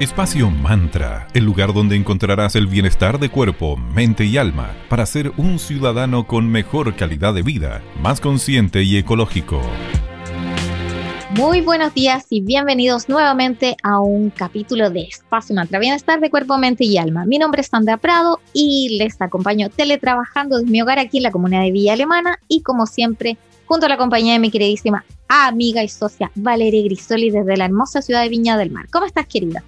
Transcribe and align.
Espacio 0.00 0.50
Mantra, 0.50 1.28
el 1.34 1.44
lugar 1.44 1.74
donde 1.74 1.94
encontrarás 1.94 2.56
el 2.56 2.66
bienestar 2.66 3.20
de 3.20 3.28
cuerpo, 3.28 3.76
mente 3.76 4.24
y 4.24 4.38
alma 4.38 4.74
para 4.88 5.04
ser 5.04 5.30
un 5.36 5.58
ciudadano 5.58 6.26
con 6.26 6.48
mejor 6.48 6.96
calidad 6.96 7.34
de 7.34 7.42
vida, 7.42 7.82
más 8.00 8.18
consciente 8.18 8.82
y 8.82 8.96
ecológico. 8.96 9.60
Muy 11.36 11.60
buenos 11.60 11.92
días 11.92 12.24
y 12.30 12.40
bienvenidos 12.40 13.10
nuevamente 13.10 13.76
a 13.82 14.00
un 14.00 14.30
capítulo 14.30 14.88
de 14.88 15.02
Espacio 15.02 15.54
Mantra, 15.54 15.78
bienestar 15.78 16.18
de 16.18 16.30
cuerpo, 16.30 16.56
mente 16.56 16.86
y 16.86 16.96
alma. 16.96 17.26
Mi 17.26 17.36
nombre 17.36 17.60
es 17.60 17.66
Sandra 17.66 17.98
Prado 17.98 18.40
y 18.54 18.96
les 18.96 19.20
acompaño 19.20 19.68
teletrabajando 19.68 20.56
desde 20.56 20.70
mi 20.70 20.80
hogar 20.80 20.98
aquí 20.98 21.18
en 21.18 21.24
la 21.24 21.30
comunidad 21.30 21.60
de 21.60 21.72
Villa 21.72 21.92
Alemana 21.92 22.38
y 22.48 22.62
como 22.62 22.86
siempre 22.86 23.36
junto 23.66 23.84
a 23.84 23.90
la 23.90 23.98
compañía 23.98 24.32
de 24.32 24.38
mi 24.38 24.50
queridísima 24.50 25.04
amiga 25.28 25.84
y 25.84 25.88
socia 25.90 26.30
Valeria 26.36 26.82
Grisoli 26.84 27.28
desde 27.28 27.58
la 27.58 27.66
hermosa 27.66 28.00
ciudad 28.00 28.22
de 28.22 28.30
Viña 28.30 28.56
del 28.56 28.70
Mar. 28.70 28.86
¿Cómo 28.90 29.04
estás 29.04 29.26
querida? 29.26 29.62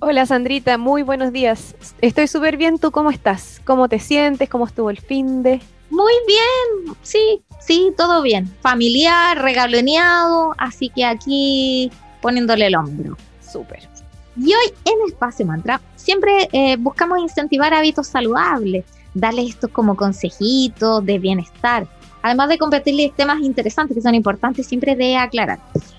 Hola 0.00 0.26
Sandrita, 0.26 0.78
muy 0.78 1.02
buenos 1.02 1.32
días. 1.32 1.74
Estoy 2.00 2.28
súper 2.28 2.56
bien, 2.56 2.78
¿tú 2.78 2.92
cómo 2.92 3.10
estás? 3.10 3.60
¿Cómo 3.64 3.88
te 3.88 3.98
sientes? 3.98 4.48
¿Cómo 4.48 4.64
estuvo 4.64 4.90
el 4.90 5.00
fin 5.00 5.42
de? 5.42 5.60
Muy 5.90 6.12
bien, 6.24 6.96
sí, 7.02 7.42
sí, 7.58 7.92
todo 7.96 8.22
bien. 8.22 8.46
Familiar, 8.60 9.42
regaloneado, 9.42 10.54
así 10.56 10.88
que 10.90 11.04
aquí 11.04 11.90
poniéndole 12.22 12.68
el 12.68 12.76
hombro. 12.76 13.16
Súper. 13.40 13.88
Y 14.36 14.54
hoy 14.54 14.72
en 14.84 15.08
Espacio 15.08 15.44
Mantra 15.44 15.80
siempre 15.96 16.48
eh, 16.52 16.76
buscamos 16.76 17.18
incentivar 17.18 17.74
hábitos 17.74 18.06
saludables, 18.06 18.84
darles 19.14 19.48
estos 19.48 19.70
como 19.72 19.96
consejitos 19.96 21.04
de 21.04 21.18
bienestar, 21.18 21.88
además 22.22 22.50
de 22.50 22.58
compartirles 22.58 23.16
temas 23.16 23.40
interesantes 23.40 23.96
que 23.96 24.02
son 24.02 24.14
importantes 24.14 24.64
siempre 24.64 24.94
de 24.94 25.16
aclarar. 25.16 25.58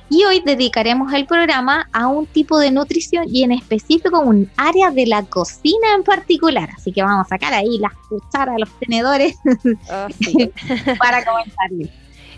Y 0.09 0.23
hoy 0.23 0.41
dedicaremos 0.43 1.13
el 1.13 1.25
programa 1.25 1.87
a 1.93 2.07
un 2.07 2.25
tipo 2.25 2.57
de 2.57 2.71
nutrición 2.71 3.25
y 3.27 3.43
en 3.43 3.51
específico 3.51 4.19
un 4.19 4.49
área 4.57 4.89
de 4.89 5.05
la 5.05 5.23
cocina 5.23 5.93
en 5.95 6.03
particular. 6.03 6.69
Así 6.75 6.91
que 6.91 7.03
vamos 7.03 7.25
a 7.25 7.29
sacar 7.29 7.53
ahí 7.53 7.77
las 7.77 7.93
cucharas, 8.07 8.55
los 8.59 8.69
tenedores 8.79 9.35
oh, 9.45 10.97
para 10.97 11.23
comentarles. 11.23 11.89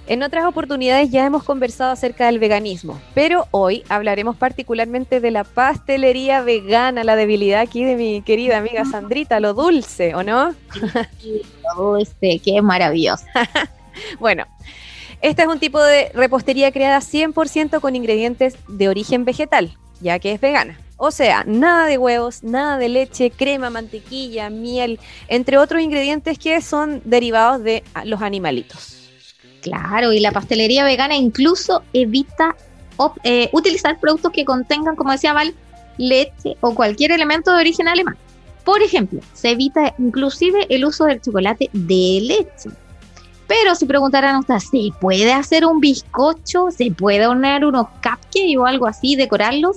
En 0.07 0.23
otras 0.23 0.45
oportunidades 0.45 1.09
ya 1.11 1.25
hemos 1.25 1.43
conversado 1.43 1.91
acerca 1.91 2.25
del 2.25 2.39
veganismo, 2.39 2.99
pero 3.13 3.47
hoy 3.51 3.83
hablaremos 3.87 4.35
particularmente 4.35 5.21
de 5.21 5.31
la 5.31 5.43
pastelería 5.43 6.41
vegana, 6.41 7.03
la 7.03 7.15
debilidad 7.15 7.61
aquí 7.61 7.85
de 7.85 7.95
mi 7.95 8.21
querida 8.21 8.57
amiga 8.57 8.83
Sandrita, 8.83 9.39
lo 9.39 9.53
dulce, 9.53 10.15
¿o 10.15 10.23
no? 10.23 10.53
lo 11.23 11.93
dulce, 11.93 12.41
qué 12.43 12.61
maravilloso. 12.61 13.23
bueno, 14.19 14.45
este 15.21 15.43
es 15.43 15.47
un 15.47 15.59
tipo 15.59 15.81
de 15.81 16.09
repostería 16.13 16.71
creada 16.71 16.99
100% 16.99 17.79
con 17.79 17.95
ingredientes 17.95 18.55
de 18.67 18.89
origen 18.89 19.25
vegetal, 19.25 19.77
ya 19.99 20.19
que 20.19 20.31
es 20.33 20.41
vegana. 20.41 20.79
O 20.97 21.09
sea, 21.09 21.43
nada 21.47 21.87
de 21.87 21.97
huevos, 21.97 22.43
nada 22.43 22.77
de 22.77 22.89
leche, 22.89 23.31
crema, 23.31 23.69
mantequilla, 23.69 24.49
miel, 24.49 24.99
entre 25.27 25.57
otros 25.57 25.81
ingredientes 25.81 26.37
que 26.37 26.61
son 26.61 27.01
derivados 27.05 27.63
de 27.63 27.83
los 28.05 28.21
animalitos. 28.21 29.09
Claro, 29.61 30.13
y 30.13 30.19
la 30.19 30.31
pastelería 30.31 30.83
vegana 30.83 31.15
incluso 31.15 31.83
evita 31.93 32.55
eh, 33.23 33.49
utilizar 33.51 33.99
productos 33.99 34.31
que 34.31 34.45
contengan, 34.45 34.95
como 34.95 35.11
decía 35.11 35.33
Val, 35.33 35.55
leche 35.97 36.55
o 36.61 36.75
cualquier 36.75 37.11
elemento 37.11 37.51
de 37.51 37.61
origen 37.61 37.87
alemán. 37.87 38.17
Por 38.63 38.81
ejemplo, 38.81 39.21
se 39.33 39.51
evita 39.51 39.95
inclusive 39.97 40.67
el 40.69 40.85
uso 40.85 41.05
del 41.05 41.21
chocolate 41.21 41.69
de 41.73 42.19
leche. 42.21 42.69
Pero 43.51 43.75
si 43.75 43.85
preguntaran 43.85 44.37
ustedes, 44.37 44.69
¿se 44.69 44.91
puede 45.01 45.33
hacer 45.33 45.65
un 45.65 45.81
bizcocho? 45.81 46.71
¿Se 46.71 46.89
puede 46.89 47.27
hornear 47.27 47.65
unos 47.65 47.87
cupcakes 48.01 48.55
o 48.57 48.65
algo 48.65 48.87
así, 48.87 49.17
decorarlos? 49.17 49.75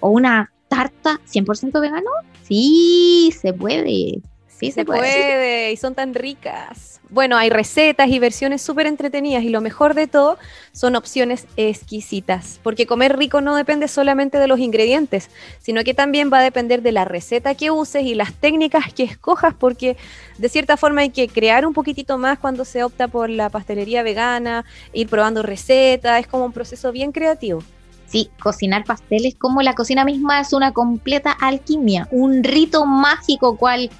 ¿O 0.00 0.08
una 0.08 0.50
tarta 0.68 1.20
100% 1.30 1.82
vegano? 1.82 2.08
Sí, 2.44 3.30
se 3.38 3.52
puede. 3.52 4.22
Sí, 4.60 4.72
se, 4.72 4.84
puede. 4.84 5.72
y 5.72 5.76
son 5.78 5.94
tan 5.94 6.12
ricas. 6.12 7.00
Bueno, 7.08 7.36
hay 7.36 7.48
recetas 7.48 8.08
y 8.08 8.18
versiones 8.18 8.60
súper 8.62 8.86
entretenidas 8.86 9.42
y 9.42 9.48
lo 9.48 9.62
mejor 9.62 9.94
de 9.94 10.06
todo 10.06 10.38
son 10.72 10.94
opciones 10.94 11.46
exquisitas, 11.56 12.60
porque 12.62 12.86
comer 12.86 13.16
rico 13.16 13.40
no 13.40 13.56
depende 13.56 13.88
solamente 13.88 14.38
de 14.38 14.46
los 14.46 14.60
ingredientes, 14.60 15.30
sino 15.60 15.82
que 15.82 15.94
también 15.94 16.30
va 16.32 16.38
a 16.38 16.42
depender 16.42 16.82
de 16.82 16.92
la 16.92 17.06
receta 17.06 17.54
que 17.54 17.70
uses 17.70 18.04
y 18.04 18.14
las 18.14 18.34
técnicas 18.34 18.92
que 18.92 19.02
escojas, 19.02 19.54
porque 19.54 19.96
de 20.38 20.48
cierta 20.48 20.76
forma 20.76 21.00
hay 21.00 21.10
que 21.10 21.26
crear 21.26 21.66
un 21.66 21.72
poquitito 21.72 22.18
más 22.18 22.38
cuando 22.38 22.64
se 22.64 22.84
opta 22.84 23.08
por 23.08 23.28
la 23.28 23.48
pastelería 23.48 24.02
vegana, 24.02 24.64
ir 24.92 25.08
probando 25.08 25.42
recetas, 25.42 26.20
es 26.20 26.26
como 26.26 26.44
un 26.44 26.52
proceso 26.52 26.92
bien 26.92 27.12
creativo. 27.12 27.60
Sí, 28.06 28.30
cocinar 28.40 28.84
pasteles 28.84 29.36
como 29.36 29.62
la 29.62 29.74
cocina 29.74 30.04
misma 30.04 30.40
es 30.40 30.52
una 30.52 30.72
completa 30.72 31.32
alquimia, 31.32 32.08
un 32.10 32.44
rito 32.44 32.84
mágico 32.84 33.56
cual 33.56 33.90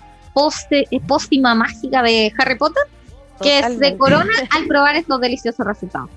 eh, 0.70 1.00
póstima 1.06 1.54
mágica 1.54 2.02
de 2.02 2.32
Harry 2.38 2.56
Potter 2.56 2.82
que 3.40 3.62
se 3.78 3.96
corona 3.96 4.32
al 4.50 4.66
probar 4.66 4.96
estos 4.96 5.20
deliciosos 5.20 5.66
resultados. 5.66 6.10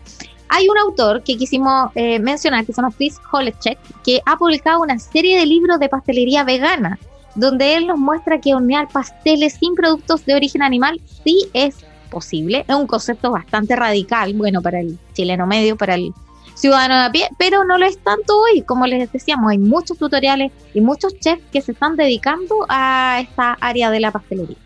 Hay 0.50 0.68
un 0.68 0.78
autor 0.78 1.24
que 1.24 1.38
quisimos 1.38 1.90
eh, 1.96 2.19
mencionar 2.19 2.66
que 2.66 2.74
se 2.74 2.81
llama 2.81 2.94
Chris 2.96 3.19
Holecek, 3.31 3.79
que 4.03 4.22
ha 4.25 4.38
publicado 4.38 4.81
una 4.81 5.00
serie 5.00 5.40
de 5.40 5.46
libros 5.46 5.79
de 5.79 5.90
pastelería 5.90 6.44
vegana, 6.44 7.00
donde 7.34 7.75
él 7.75 7.88
nos 7.88 7.97
muestra 7.97 8.40
que 8.40 8.53
hornear 8.53 8.88
pasteles 8.88 9.53
sin 9.53 9.74
productos 9.74 10.25
de 10.25 10.35
origen 10.35 10.62
animal 10.62 11.01
sí 11.24 11.47
es 11.53 11.78
posible. 12.12 12.66
Es 12.68 12.75
un 12.75 12.85
concepto 12.85 13.31
bastante 13.31 13.75
radical, 13.75 14.34
bueno, 14.35 14.62
para 14.62 14.80
el 14.80 15.00
chileno 15.13 15.47
medio, 15.47 15.75
para 15.75 15.95
el 15.95 16.13
ciudadano 16.53 16.96
de 16.96 17.06
a 17.06 17.12
pie, 17.12 17.30
pero 17.38 17.64
no 17.64 17.78
lo 17.78 17.86
es 17.86 17.97
tanto 18.00 18.40
hoy. 18.41 18.62
Como 18.62 18.88
les 18.88 19.12
decíamos, 19.12 19.52
hay 19.52 19.58
muchos 19.58 19.97
tutoriales 19.97 20.52
y 20.74 20.81
muchos 20.81 21.19
chefs 21.19 21.44
que 21.52 21.62
se 21.62 21.74
están 21.74 21.96
dedicando 21.96 22.66
a 22.69 23.19
esta 23.22 23.58
área 23.59 23.91
de 23.91 24.00
la 24.00 24.12
pastelería. 24.12 24.58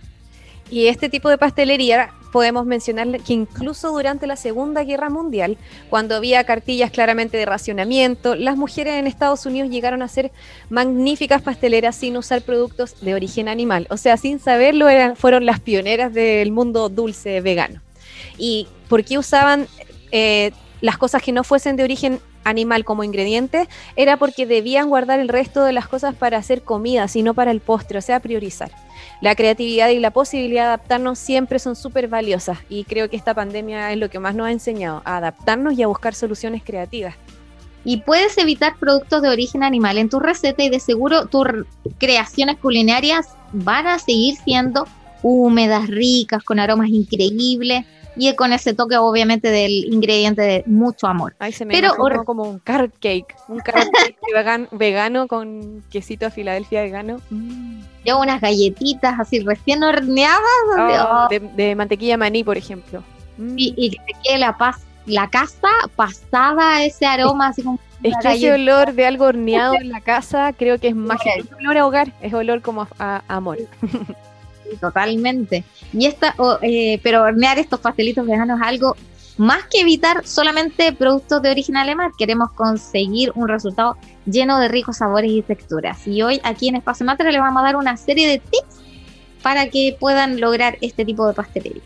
Y 0.69 0.87
este 0.87 1.09
tipo 1.09 1.29
de 1.29 1.37
pastelería 1.37 2.11
podemos 2.31 2.65
mencionar 2.65 3.07
que 3.21 3.33
incluso 3.33 3.89
durante 3.91 4.27
la 4.27 4.35
Segunda 4.35 4.83
Guerra 4.83 5.09
Mundial, 5.09 5.57
cuando 5.89 6.15
había 6.15 6.43
cartillas 6.43 6.91
claramente 6.91 7.37
de 7.37 7.45
racionamiento, 7.45 8.35
las 8.35 8.57
mujeres 8.57 8.95
en 8.95 9.07
Estados 9.07 9.45
Unidos 9.45 9.69
llegaron 9.69 10.01
a 10.01 10.07
ser 10.07 10.31
magníficas 10.69 11.41
pasteleras 11.41 11.95
sin 11.95 12.17
usar 12.17 12.41
productos 12.41 12.99
de 13.01 13.15
origen 13.15 13.47
animal. 13.47 13.87
O 13.89 13.97
sea, 13.97 14.17
sin 14.17 14.39
saberlo, 14.39 14.89
eran, 14.89 15.15
fueron 15.15 15.45
las 15.45 15.59
pioneras 15.59 16.13
del 16.13 16.51
mundo 16.51 16.89
dulce 16.89 17.41
vegano. 17.41 17.81
¿Y 18.37 18.67
por 18.87 19.03
qué 19.03 19.17
usaban 19.17 19.67
eh, 20.11 20.51
las 20.81 20.97
cosas 20.97 21.21
que 21.21 21.31
no 21.31 21.43
fuesen 21.43 21.75
de 21.75 21.83
origen 21.83 22.19
animal 22.43 22.85
como 22.85 23.03
ingrediente, 23.03 23.67
era 23.95 24.17
porque 24.17 24.45
debían 24.45 24.89
guardar 24.89 25.19
el 25.19 25.27
resto 25.27 25.63
de 25.63 25.73
las 25.73 25.87
cosas 25.87 26.15
para 26.15 26.37
hacer 26.37 26.61
comida, 26.61 27.07
sino 27.07 27.33
para 27.33 27.51
el 27.51 27.59
postre, 27.59 27.99
o 27.99 28.01
sea, 28.01 28.19
priorizar. 28.19 28.71
La 29.21 29.35
creatividad 29.35 29.89
y 29.89 29.99
la 29.99 30.11
posibilidad 30.11 30.63
de 30.63 30.67
adaptarnos 30.67 31.19
siempre 31.19 31.59
son 31.59 31.75
súper 31.75 32.07
valiosas 32.07 32.59
y 32.69 32.83
creo 32.83 33.09
que 33.09 33.15
esta 33.15 33.33
pandemia 33.33 33.91
es 33.91 33.97
lo 33.97 34.09
que 34.09 34.19
más 34.19 34.35
nos 34.35 34.47
ha 34.47 34.51
enseñado, 34.51 35.01
a 35.05 35.17
adaptarnos 35.17 35.77
y 35.77 35.83
a 35.83 35.87
buscar 35.87 36.13
soluciones 36.13 36.63
creativas. 36.63 37.15
Y 37.83 37.97
puedes 37.97 38.37
evitar 38.37 38.75
productos 38.77 39.21
de 39.21 39.29
origen 39.29 39.63
animal 39.63 39.97
en 39.97 40.09
tu 40.09 40.19
receta 40.19 40.61
y 40.63 40.69
de 40.69 40.79
seguro 40.79 41.27
tus 41.27 41.47
creaciones 41.97 42.57
culinarias 42.57 43.29
van 43.53 43.87
a 43.87 43.97
seguir 43.97 44.35
siendo 44.43 44.87
húmedas, 45.23 45.87
ricas, 45.87 46.43
con 46.43 46.59
aromas 46.59 46.89
increíbles 46.89 47.85
y 48.17 48.33
con 48.35 48.53
ese 48.53 48.73
toque 48.73 48.97
obviamente 48.97 49.49
del 49.49 49.71
ingrediente 49.71 50.41
de 50.41 50.63
mucho 50.65 51.07
amor. 51.07 51.35
Ay, 51.39 51.51
se 51.51 51.65
me 51.65 51.73
Pero 51.73 51.93
como 52.25 52.43
un 52.43 52.59
carrot 52.59 52.93
cake, 52.99 53.35
un 53.47 53.59
carrot 53.59 53.89
cake 53.91 54.17
vegano, 54.71 55.27
con 55.27 55.83
quesito 55.89 56.25
a 56.25 56.31
Filadelfia 56.31 56.81
vegano. 56.81 57.17
Mm. 57.29 57.81
Yo 58.05 58.19
unas 58.19 58.41
galletitas 58.41 59.19
así 59.19 59.39
recién 59.39 59.83
horneadas. 59.83 60.41
Oh, 60.77 61.27
de, 61.29 61.75
mantequilla 61.75 62.17
maní, 62.17 62.43
por 62.43 62.57
ejemplo. 62.57 63.03
Y, 63.55 63.91
que 63.91 63.97
te 63.97 64.19
quede 64.23 64.37
la, 64.39 64.57
paz, 64.57 64.77
la 65.05 65.29
casa 65.29 65.69
pasada 65.95 66.83
ese 66.83 67.05
aroma 67.05 67.49
así 67.49 67.61
como... 67.61 67.79
Es 68.01 68.13
que 68.21 68.33
ese 68.33 68.53
olor 68.53 68.93
de 68.93 69.05
algo 69.05 69.25
horneado 69.25 69.75
en 69.75 69.89
la 69.89 70.01
casa 70.01 70.53
creo 70.53 70.79
que 70.79 70.89
es 70.89 70.95
mágico. 70.95 71.29
Es 71.37 71.51
olor 71.59 71.77
a 71.77 71.85
hogar, 71.85 72.13
es 72.21 72.33
olor 72.33 72.61
como 72.61 72.87
a 72.99 73.23
amor. 73.27 73.57
totalmente. 74.75 75.63
Y 75.93 76.05
esta, 76.05 76.35
eh, 76.61 76.99
pero 77.03 77.23
hornear 77.23 77.59
estos 77.59 77.79
pastelitos 77.79 78.25
veganos 78.25 78.59
es 78.59 78.67
algo 78.67 78.95
más 79.37 79.65
que 79.67 79.81
evitar 79.81 80.25
solamente 80.25 80.91
productos 80.93 81.41
de 81.41 81.51
origen 81.51 81.77
alemán, 81.77 82.11
queremos 82.17 82.51
conseguir 82.51 83.31
un 83.35 83.47
resultado 83.47 83.95
lleno 84.25 84.59
de 84.59 84.67
ricos 84.67 84.97
sabores 84.97 85.31
y 85.31 85.41
texturas. 85.43 86.07
Y 86.07 86.21
hoy 86.23 86.41
aquí 86.43 86.67
en 86.67 86.75
Espacio 86.75 87.05
Matre 87.05 87.31
les 87.31 87.41
vamos 87.41 87.61
a 87.61 87.65
dar 87.65 87.75
una 87.75 87.97
serie 87.97 88.27
de 88.27 88.39
tips 88.39 88.81
para 89.43 89.69
que 89.69 89.95
puedan 89.99 90.39
lograr 90.41 90.77
este 90.81 91.05
tipo 91.05 91.27
de 91.27 91.33
pastelería. 91.33 91.83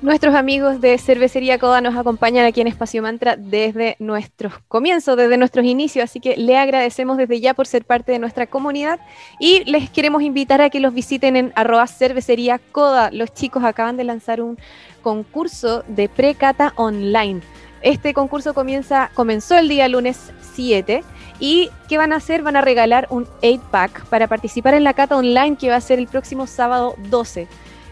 Nuestros 0.00 0.36
amigos 0.36 0.80
de 0.80 0.96
Cervecería 0.96 1.58
Coda 1.58 1.80
nos 1.80 1.96
acompañan 1.96 2.46
aquí 2.46 2.60
en 2.60 2.68
Espacio 2.68 3.02
Mantra 3.02 3.34
desde 3.34 3.96
nuestros 3.98 4.54
comienzos, 4.68 5.16
desde 5.16 5.36
nuestros 5.36 5.66
inicios, 5.66 6.04
así 6.04 6.20
que 6.20 6.36
le 6.36 6.56
agradecemos 6.56 7.16
desde 7.16 7.40
ya 7.40 7.52
por 7.52 7.66
ser 7.66 7.84
parte 7.84 8.12
de 8.12 8.20
nuestra 8.20 8.46
comunidad 8.46 9.00
y 9.40 9.64
les 9.64 9.90
queremos 9.90 10.22
invitar 10.22 10.62
a 10.62 10.70
que 10.70 10.78
los 10.78 10.94
visiten 10.94 11.34
en 11.34 11.52
arroba 11.56 11.88
cervecería 11.88 12.60
Coda. 12.70 13.10
Los 13.10 13.34
chicos 13.34 13.64
acaban 13.64 13.96
de 13.96 14.04
lanzar 14.04 14.40
un 14.40 14.56
concurso 15.02 15.82
de 15.88 16.08
precata 16.08 16.74
online. 16.76 17.40
Este 17.82 18.14
concurso 18.14 18.54
comienza, 18.54 19.10
comenzó 19.14 19.58
el 19.58 19.68
día 19.68 19.88
lunes 19.88 20.32
7 20.54 21.02
¿Y 21.40 21.70
qué 21.88 21.98
van 21.98 22.12
a 22.12 22.16
hacer? 22.16 22.42
Van 22.42 22.56
a 22.56 22.60
regalar 22.60 23.06
un 23.10 23.26
8-pack 23.42 24.06
para 24.06 24.26
participar 24.26 24.74
en 24.74 24.84
la 24.84 24.94
cata 24.94 25.16
online 25.16 25.56
que 25.56 25.70
va 25.70 25.76
a 25.76 25.80
ser 25.80 25.98
el 25.98 26.08
próximo 26.08 26.46
sábado 26.46 26.94
12. 27.10 27.46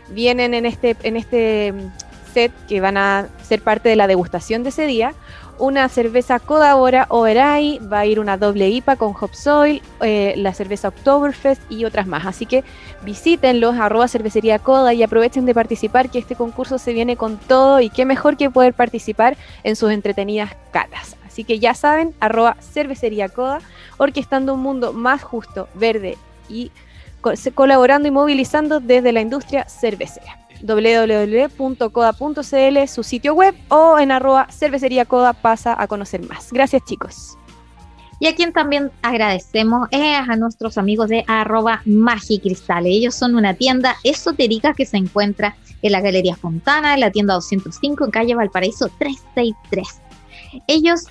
Vienen 0.09 0.55
en 0.55 0.67
este, 0.67 0.97
en 1.03 1.17
este 1.17 1.73
mm, 1.73 2.33
set 2.33 2.53
que 2.69 2.81
van 2.81 2.97
a 2.97 3.29
ser 3.43 3.63
parte 3.63 3.89
de 3.89 3.97
la 3.97 4.07
degustación 4.07 4.63
de 4.63 4.71
ese 4.71 4.87
día 4.87 5.15
una 5.59 5.89
cerveza 5.89 6.39
Codabora 6.39 7.07
Overai, 7.09 7.79
va 7.79 8.01
a 8.01 8.07
ir 8.07 8.21
una 8.21 8.37
doble 8.37 8.69
IPA 8.69 8.97
con 8.97 9.15
Hop 9.19 9.35
Soil, 9.35 9.83
eh, 10.01 10.35
la 10.37 10.53
cerveza 10.53 10.89
Oktoberfest 10.89 11.63
y 11.71 11.85
otras 11.85 12.07
más. 12.07 12.27
Así 12.27 12.47
que 12.47 12.65
visítenlos, 13.03 13.77
arroba 13.77 14.09
cervecería 14.09 14.59
Coda 14.59 14.93
y 14.93 15.03
aprovechen 15.03 15.47
de 15.47 15.55
participar, 15.55 16.11
que 16.11 16.19
este 16.19 16.37
concurso 16.37 16.79
se 16.79 16.93
viene 16.93 17.17
con 17.17 17.39
todo 17.39 17.81
y 17.81 17.89
qué 17.89 18.05
mejor 18.05 18.37
que 18.37 18.51
poder 18.51 18.75
participar 18.75 19.37
en 19.65 19.77
sus 19.77 19.91
entretenidas 19.91 20.55
catas. 20.73 21.17
Así 21.27 21.45
que 21.45 21.59
ya 21.59 21.75
saben, 21.75 22.15
arroba 22.21 22.57
cervecería 22.61 23.29
Coda, 23.29 23.61
orquestando 23.97 24.55
un 24.55 24.61
mundo 24.61 24.93
más 24.93 25.23
justo, 25.23 25.69
verde 25.75 26.19
y 26.49 26.71
colaborando 27.55 28.09
y 28.09 28.11
movilizando 28.11 28.81
desde 28.81 29.13
la 29.13 29.21
industria 29.21 29.67
cervecera 29.69 30.39
www.coda.cl, 30.63 31.29
su 32.89 33.03
sitio 33.03 33.35
web, 33.35 33.55
o 33.69 33.99
en 33.99 34.11
arroba 34.11 34.49
cervecería 34.51 35.05
coda 35.05 35.33
pasa 35.35 35.75
a 35.79 35.87
conocer 35.87 36.27
más. 36.27 36.53
Gracias 36.53 36.83
chicos. 36.85 37.37
Y 38.19 38.29
a 38.29 38.35
quien 38.35 38.53
también 38.53 38.91
agradecemos 39.03 39.89
es 39.91 40.29
a 40.29 40.37
nuestros 40.37 40.79
amigos 40.79 41.11
de 41.11 41.25
arroba 41.29 41.83
Magicristales. 41.85 42.91
Ellos 42.91 43.15
son 43.15 43.37
una 43.37 43.53
tienda 43.53 43.97
esotérica 44.05 44.73
que 44.73 44.87
se 44.87 44.97
encuentra 44.97 45.55
en 45.83 45.93
la 45.93 46.01
Galería 46.01 46.35
Fontana, 46.35 46.95
en 46.95 47.01
la 47.01 47.11
tienda 47.11 47.35
205, 47.35 48.07
en 48.07 48.11
calle 48.11 48.35
Valparaíso 48.35 48.89
363. 48.99 50.01
Ellos 50.67 51.09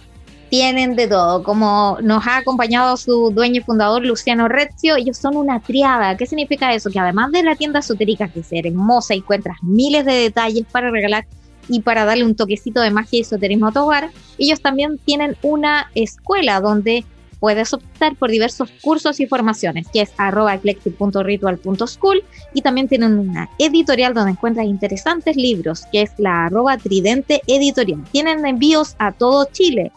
tienen 0.50 0.96
de 0.96 1.08
todo, 1.08 1.44
como 1.44 1.98
nos 2.02 2.26
ha 2.28 2.38
acompañado 2.38 2.98
su 2.98 3.32
dueño 3.32 3.58
y 3.58 3.64
fundador 3.64 4.06
Luciano 4.06 4.48
Rezio, 4.48 4.96
ellos 4.96 5.18
son 5.18 5.36
una 5.38 5.60
triada. 5.60 6.16
¿Qué 6.18 6.26
significa 6.26 6.74
eso? 6.74 6.90
Que 6.90 7.00
además 7.00 7.32
de 7.32 7.44
la 7.44 7.56
tienda 7.56 7.80
esotérica 7.80 8.28
que 8.28 8.42
es 8.42 8.48
hermosa 8.52 9.14
encuentras 9.14 9.58
miles 9.62 10.06
de 10.06 10.14
detalles 10.14 10.66
para 10.72 10.92
regalar 10.92 11.26
y 11.68 11.82
para 11.82 12.06
darle 12.06 12.26
un 12.26 12.36
toquecito 12.36 12.82
de 12.82 12.92
magia 12.92 13.20
y 13.20 13.22
esoterismo 13.22 13.68
a 13.68 13.72
tu 13.72 13.80
hogar, 13.80 14.10
ellos 14.38 14.62
también 14.62 15.00
tienen 15.00 15.36
una 15.42 15.90
escuela 15.96 16.62
donde 16.62 17.04
puedes 17.40 17.74
optar 17.74 18.16
por 18.16 18.32
diversos 18.32 18.72
cursos 18.82 19.20
y 19.20 19.28
formaciones, 19.28 19.88
que 19.92 20.02
es 20.02 20.12
arroba 20.18 20.56
eclectic.ritual.school 20.56 22.24
y 22.54 22.62
también 22.62 22.88
tienen 22.88 23.20
una 23.20 23.50
editorial 23.60 24.14
donde 24.14 24.32
encuentras 24.32 24.66
interesantes 24.66 25.36
libros, 25.36 25.86
que 25.92 26.04
es 26.04 26.12
la 26.18 26.46
arroba 26.46 26.78
tridente 26.78 27.42
editorial. 27.48 28.04
Tienen 28.12 28.46
envíos 28.46 28.96
a 29.00 29.12
todo 29.12 29.48
Chile 29.52 29.92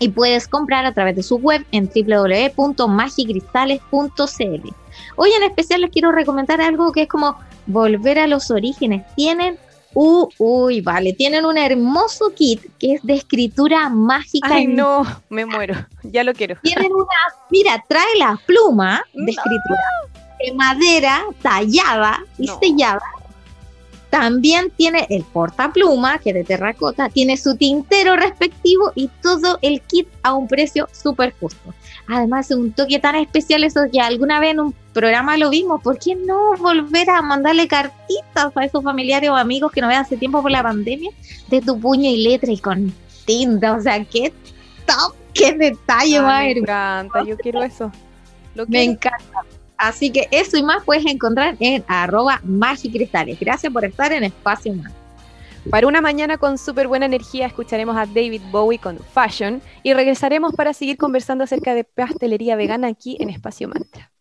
y 0.00 0.08
puedes 0.08 0.48
comprar 0.48 0.84
a 0.86 0.92
través 0.92 1.14
de 1.14 1.22
su 1.22 1.36
web 1.36 1.64
en 1.70 1.88
www.magicristales.cl. 1.94 4.68
Hoy 5.14 5.30
en 5.30 5.44
especial 5.44 5.82
les 5.82 5.90
quiero 5.90 6.10
recomendar 6.10 6.60
algo 6.60 6.90
que 6.90 7.02
es 7.02 7.08
como 7.08 7.36
volver 7.66 8.18
a 8.18 8.26
los 8.26 8.50
orígenes. 8.50 9.04
Tienen, 9.14 9.56
uy, 9.94 10.80
vale, 10.80 11.12
tienen 11.12 11.44
un 11.44 11.58
hermoso 11.58 12.32
kit 12.34 12.62
que 12.78 12.94
es 12.94 13.02
de 13.02 13.14
escritura 13.14 13.90
mágica. 13.90 14.48
Ay, 14.50 14.66
no, 14.66 15.04
me 15.28 15.44
muero, 15.44 15.74
ya 16.02 16.24
lo 16.24 16.32
quiero. 16.32 16.56
Tienen 16.62 16.92
una, 16.92 17.06
mira, 17.50 17.84
trae 17.86 18.16
la 18.18 18.40
pluma 18.46 19.04
de 19.12 19.30
escritura 19.30 19.84
de 20.42 20.54
madera 20.54 21.24
tallada 21.42 22.24
y 22.38 22.48
sellada 22.48 23.02
también 24.10 24.70
tiene 24.76 25.06
el 25.08 25.22
portapluma, 25.22 26.18
que 26.18 26.30
es 26.30 26.34
de 26.34 26.44
terracota, 26.44 27.08
tiene 27.08 27.36
su 27.36 27.56
tintero 27.56 28.16
respectivo 28.16 28.92
y 28.96 29.08
todo 29.22 29.58
el 29.62 29.80
kit 29.82 30.08
a 30.22 30.34
un 30.34 30.48
precio 30.48 30.88
súper 30.92 31.32
justo. 31.38 31.72
Además, 32.08 32.50
un 32.50 32.72
toque 32.72 32.98
tan 32.98 33.14
especial, 33.14 33.62
eso 33.62 33.82
que 33.90 34.00
alguna 34.00 34.40
vez 34.40 34.50
en 34.50 34.60
un 34.60 34.74
programa 34.92 35.36
lo 35.36 35.48
vimos, 35.48 35.80
¿por 35.80 35.98
qué 35.98 36.16
no 36.16 36.56
volver 36.56 37.08
a 37.08 37.22
mandarle 37.22 37.68
cartitas 37.68 38.56
a 38.56 38.64
esos 38.64 38.82
familiares 38.82 39.30
o 39.30 39.36
amigos 39.36 39.70
que 39.70 39.80
no 39.80 39.86
vean 39.86 40.02
hace 40.02 40.16
tiempo 40.16 40.42
por 40.42 40.50
la 40.50 40.62
pandemia? 40.62 41.10
De 41.48 41.60
tu 41.60 41.78
puño 41.78 42.10
y 42.10 42.24
letra 42.24 42.50
y 42.50 42.58
con 42.58 42.92
tinta, 43.24 43.74
o 43.74 43.80
sea, 43.80 44.04
qué 44.04 44.32
top, 44.86 45.14
qué 45.32 45.52
detalle, 45.52 46.20
Me 46.20 46.50
encanta, 46.50 47.22
yo 47.24 47.36
quiero 47.38 47.62
eso. 47.62 47.92
Me 48.66 48.82
encanta. 48.82 49.44
Así 49.80 50.12
que 50.12 50.28
eso 50.30 50.58
y 50.58 50.62
más 50.62 50.84
puedes 50.84 51.06
encontrar 51.06 51.56
en 51.58 51.82
arroba 51.88 52.38
magicristales. 52.44 53.40
Gracias 53.40 53.72
por 53.72 53.82
estar 53.82 54.12
en 54.12 54.24
Espacio 54.24 54.72
Humano. 54.72 54.94
Para 55.70 55.86
una 55.86 56.02
mañana 56.02 56.36
con 56.36 56.58
súper 56.58 56.86
buena 56.86 57.06
energía 57.06 57.46
escucharemos 57.46 57.96
a 57.96 58.04
David 58.04 58.42
Bowie 58.50 58.78
con 58.78 58.98
Fashion 58.98 59.62
y 59.82 59.94
regresaremos 59.94 60.54
para 60.54 60.74
seguir 60.74 60.98
conversando 60.98 61.44
acerca 61.44 61.74
de 61.74 61.84
pastelería 61.84 62.56
vegana 62.56 62.88
aquí 62.88 63.16
en 63.20 63.30
Espacio 63.30 63.68
Mantra. 63.68 64.12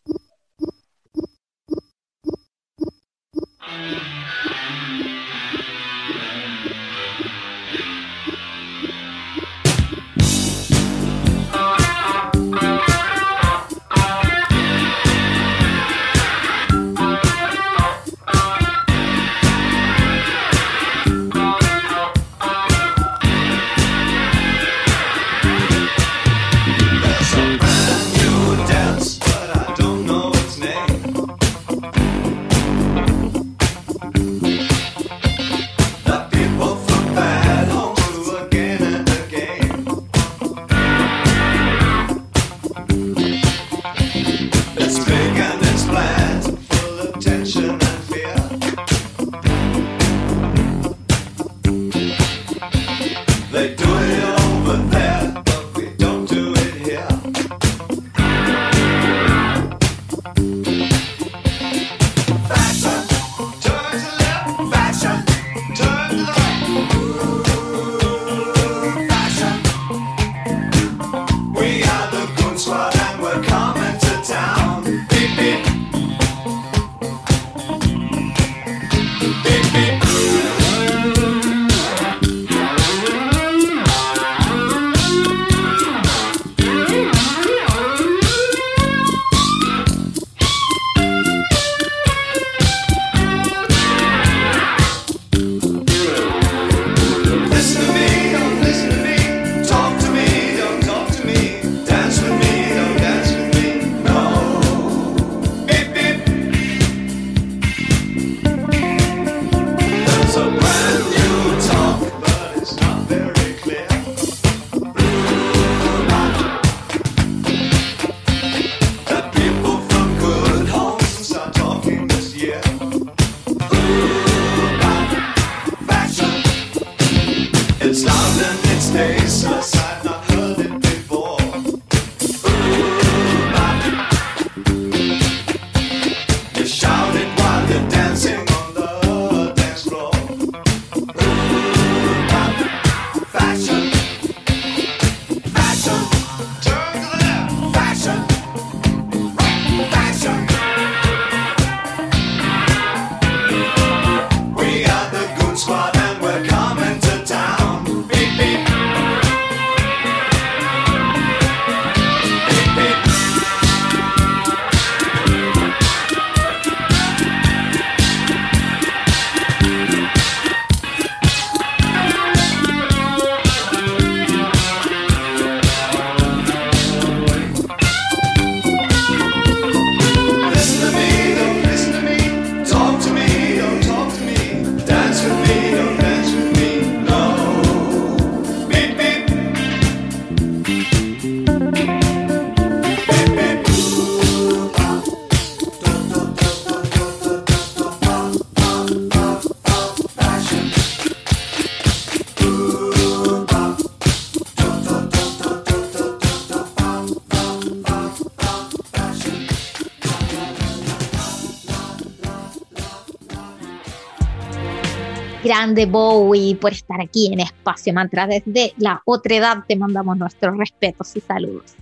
Grande 215.59 215.85
Bowie 215.85 216.55
por 216.55 216.71
estar 216.71 217.01
aquí 217.01 217.33
en 217.33 217.41
Espacio 217.41 217.93
Mantra. 217.93 218.25
Desde 218.27 218.73
la 218.77 219.01
otra 219.03 219.35
edad 219.35 219.57
te 219.67 219.75
mandamos 219.75 220.17
nuestros 220.17 220.57
respetos 220.57 221.13
y 221.17 221.19
saludos. 221.19 221.75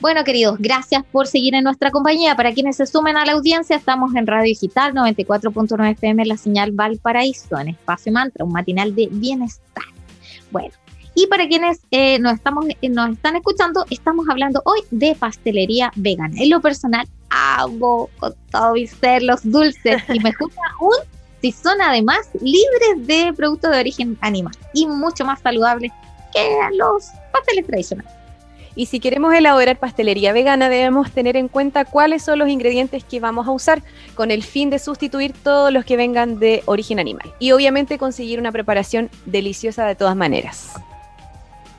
Bueno, 0.00 0.22
queridos, 0.22 0.58
gracias 0.58 1.02
por 1.10 1.26
seguir 1.26 1.54
en 1.54 1.64
nuestra 1.64 1.90
compañía. 1.90 2.36
Para 2.36 2.52
quienes 2.52 2.76
se 2.76 2.84
sumen 2.84 3.16
a 3.16 3.24
la 3.24 3.32
audiencia, 3.32 3.74
estamos 3.74 4.14
en 4.14 4.26
Radio 4.26 4.44
Digital 4.44 4.92
94.9 4.92 5.92
FM, 5.92 6.26
la 6.26 6.36
señal 6.36 6.72
Valparaíso, 6.72 7.58
en 7.58 7.68
Espacio 7.68 8.12
Mantra, 8.12 8.44
un 8.44 8.52
matinal 8.52 8.94
de 8.94 9.08
bienestar. 9.10 9.84
Bueno, 10.50 10.74
y 11.14 11.26
para 11.28 11.48
quienes 11.48 11.80
eh, 11.90 12.18
nos, 12.18 12.34
estamos, 12.34 12.66
eh, 12.82 12.88
nos 12.90 13.12
están 13.12 13.36
escuchando, 13.36 13.86
estamos 13.88 14.28
hablando 14.28 14.60
hoy 14.66 14.80
de 14.90 15.14
pastelería 15.14 15.90
vegana. 15.96 16.36
En 16.38 16.50
lo 16.50 16.60
personal, 16.60 17.08
amo 17.30 18.10
con 18.18 18.34
todo 18.50 18.74
mi 18.74 18.86
ser 18.86 19.22
los 19.22 19.42
dulces 19.42 20.02
y 20.12 20.20
me 20.20 20.34
gusta 20.38 20.60
un 20.80 21.16
si 21.40 21.52
son 21.52 21.80
además 21.80 22.28
libres 22.40 23.06
de 23.06 23.32
productos 23.34 23.70
de 23.70 23.78
origen 23.78 24.18
animal 24.20 24.54
y 24.72 24.86
mucho 24.86 25.24
más 25.24 25.40
saludables 25.40 25.92
que 26.32 26.58
los 26.72 27.08
pasteles 27.32 27.66
tradicionales. 27.66 28.12
Y 28.78 28.86
si 28.86 29.00
queremos 29.00 29.32
elaborar 29.34 29.78
pastelería 29.78 30.34
vegana, 30.34 30.68
debemos 30.68 31.10
tener 31.10 31.36
en 31.36 31.48
cuenta 31.48 31.86
cuáles 31.86 32.22
son 32.22 32.38
los 32.38 32.48
ingredientes 32.48 33.04
que 33.04 33.20
vamos 33.20 33.46
a 33.46 33.50
usar 33.50 33.82
con 34.14 34.30
el 34.30 34.42
fin 34.42 34.68
de 34.68 34.78
sustituir 34.78 35.32
todos 35.32 35.72
los 35.72 35.86
que 35.86 35.96
vengan 35.96 36.38
de 36.38 36.62
origen 36.66 36.98
animal. 36.98 37.32
Y 37.38 37.52
obviamente 37.52 37.96
conseguir 37.96 38.38
una 38.38 38.52
preparación 38.52 39.08
deliciosa 39.24 39.86
de 39.86 39.94
todas 39.94 40.14
maneras. 40.14 40.74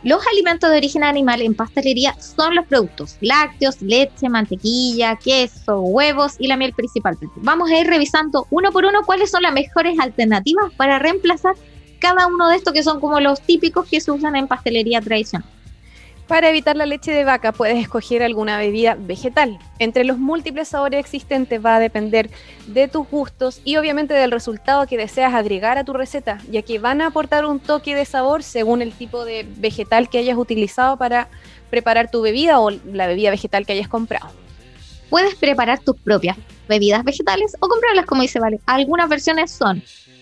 Los 0.08 0.26
alimentos 0.26 0.70
de 0.70 0.78
origen 0.78 1.04
animal 1.04 1.42
en 1.42 1.54
pastelería 1.54 2.16
son 2.18 2.56
los 2.56 2.66
productos 2.66 3.18
lácteos, 3.20 3.82
leche, 3.82 4.30
mantequilla, 4.30 5.18
queso, 5.18 5.82
huevos 5.82 6.36
y 6.40 6.48
la 6.48 6.56
miel 6.56 6.72
principalmente. 6.72 7.36
Vamos 7.42 7.70
a 7.70 7.78
ir 7.78 7.88
revisando 7.88 8.48
uno 8.50 8.72
por 8.72 8.86
uno 8.86 9.02
cuáles 9.06 9.30
son 9.30 9.42
las 9.42 9.52
mejores 9.52 10.00
alternativas 10.00 10.72
para 10.78 10.98
reemplazar 10.98 11.56
cada 12.00 12.26
uno 12.28 12.48
de 12.48 12.56
estos 12.56 12.72
que 12.72 12.84
son 12.84 13.02
como 13.02 13.20
los 13.20 13.42
típicos 13.42 13.86
que 13.90 14.00
se 14.00 14.10
usan 14.10 14.38
en 14.38 14.48
pastelería 14.48 15.02
tradicional. 15.02 15.50
Para 16.28 16.50
evitar 16.50 16.76
la 16.76 16.86
leche 16.86 17.12
de 17.12 17.24
vaca 17.24 17.54
puedes 17.54 17.78
escoger 17.78 18.22
alguna 18.22 18.58
bebida 18.58 18.98
vegetal. 19.00 19.58
Entre 19.80 20.04
los 20.04 20.18
múltiples 20.18 20.68
sabores 20.68 21.00
existentes 21.00 21.64
va 21.64 21.78
a 21.78 21.80
depender 21.80 22.30
de 22.68 22.90
tus 22.90 23.08
gustos 23.10 23.62
y 23.64 23.78
obviamente 23.78 24.14
del 24.14 24.32
resultado 24.32 24.86
que 24.88 24.98
deseas 24.98 25.34
agregar 25.34 25.78
a 25.78 25.86
tu 25.86 25.94
receta, 25.94 26.40
ya 26.52 26.64
que 26.64 26.80
van 26.80 27.00
a 27.00 27.08
aportar 27.08 27.46
un 27.46 27.62
toque 27.62 27.96
de 27.96 28.04
sabor 28.04 28.44
según 28.44 28.82
el 28.82 28.92
tipo 28.92 29.24
de 29.24 29.48
vegetal 29.56 30.10
que 30.10 30.18
hayas 30.18 30.38
utilizado 30.38 30.98
para 30.98 31.30
preparar 31.70 32.12
tu 32.12 32.22
bebida 32.22 32.60
o 32.60 32.72
la 32.72 33.08
bebida 33.08 33.30
vegetal 33.30 33.66
que 33.66 33.72
hayas 33.72 33.88
comprado. 33.88 34.30
Puedes 35.10 35.36
preparar 35.36 35.80
tus 35.80 35.96
propias 35.96 36.36
bebidas 36.68 37.06
vegetales 37.06 37.56
o 37.62 37.70
comprarlas 37.70 38.06
como 38.06 38.22
dice 38.22 38.42
Vale. 38.42 38.60
Algunas 38.66 39.08
versiones 39.08 39.50
son 39.52 39.82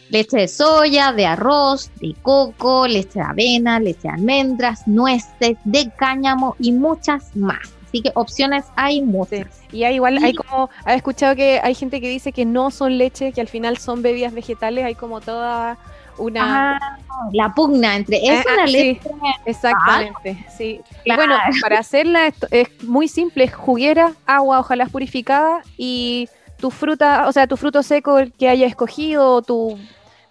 leche 0.09 0.38
de 0.38 0.47
soya, 0.47 1.13
de 1.13 1.25
arroz, 1.25 1.91
de 2.00 2.15
coco, 2.21 2.88
leche 2.88 3.19
de 3.19 3.21
avena, 3.21 3.79
leche 3.79 4.01
de 4.03 4.09
almendras, 4.09 4.88
nueces, 4.88 5.57
de 5.63 5.91
cáñamo 5.97 6.55
y 6.59 6.71
muchas 6.71 7.35
más. 7.35 7.75
Así 7.88 8.01
que 8.01 8.12
opciones 8.15 8.65
hay 8.75 9.01
muchas. 9.01 9.47
Y 9.71 9.83
hay 9.83 9.95
igual, 9.95 10.17
hay 10.24 10.33
como, 10.33 10.69
he 10.85 10.95
escuchado 10.95 11.35
que 11.35 11.59
hay 11.63 11.74
gente 11.75 12.01
que 12.01 12.09
dice 12.09 12.31
que 12.31 12.45
no 12.45 12.71
son 12.71 12.97
leche, 12.97 13.31
que 13.31 13.41
al 13.41 13.47
final 13.47 13.77
son 13.77 14.01
bebidas 14.01 14.33
vegetales, 14.33 14.85
hay 14.85 14.95
como 14.95 15.21
toda 15.21 15.77
una... 16.17 16.77
Ah, 16.77 16.97
la 17.31 17.53
pugna 17.53 17.95
entre 17.95 18.17
es 18.17 18.45
ah, 18.45 18.53
una 18.53 18.63
ah, 18.63 18.67
leche. 18.67 19.01
exactamente, 19.45 20.45
sí. 20.57 20.81
Y 21.05 21.15
bueno, 21.15 21.35
para 21.62 21.79
hacerla 21.79 22.33
es 22.51 22.83
muy 22.83 23.07
simple, 23.07 23.47
juguera, 23.47 24.13
agua, 24.25 24.59
ojalá 24.59 24.88
purificada 24.88 25.62
y 25.77 26.27
tu 26.65 26.72
fruta, 26.72 27.27
o 27.27 27.31
sea, 27.31 27.45
tu 27.45 27.57
fruto 27.57 27.84
seco 27.84 28.17
que 28.39 28.50
haya 28.50 28.65
escogido, 28.65 29.43
tu 29.43 29.77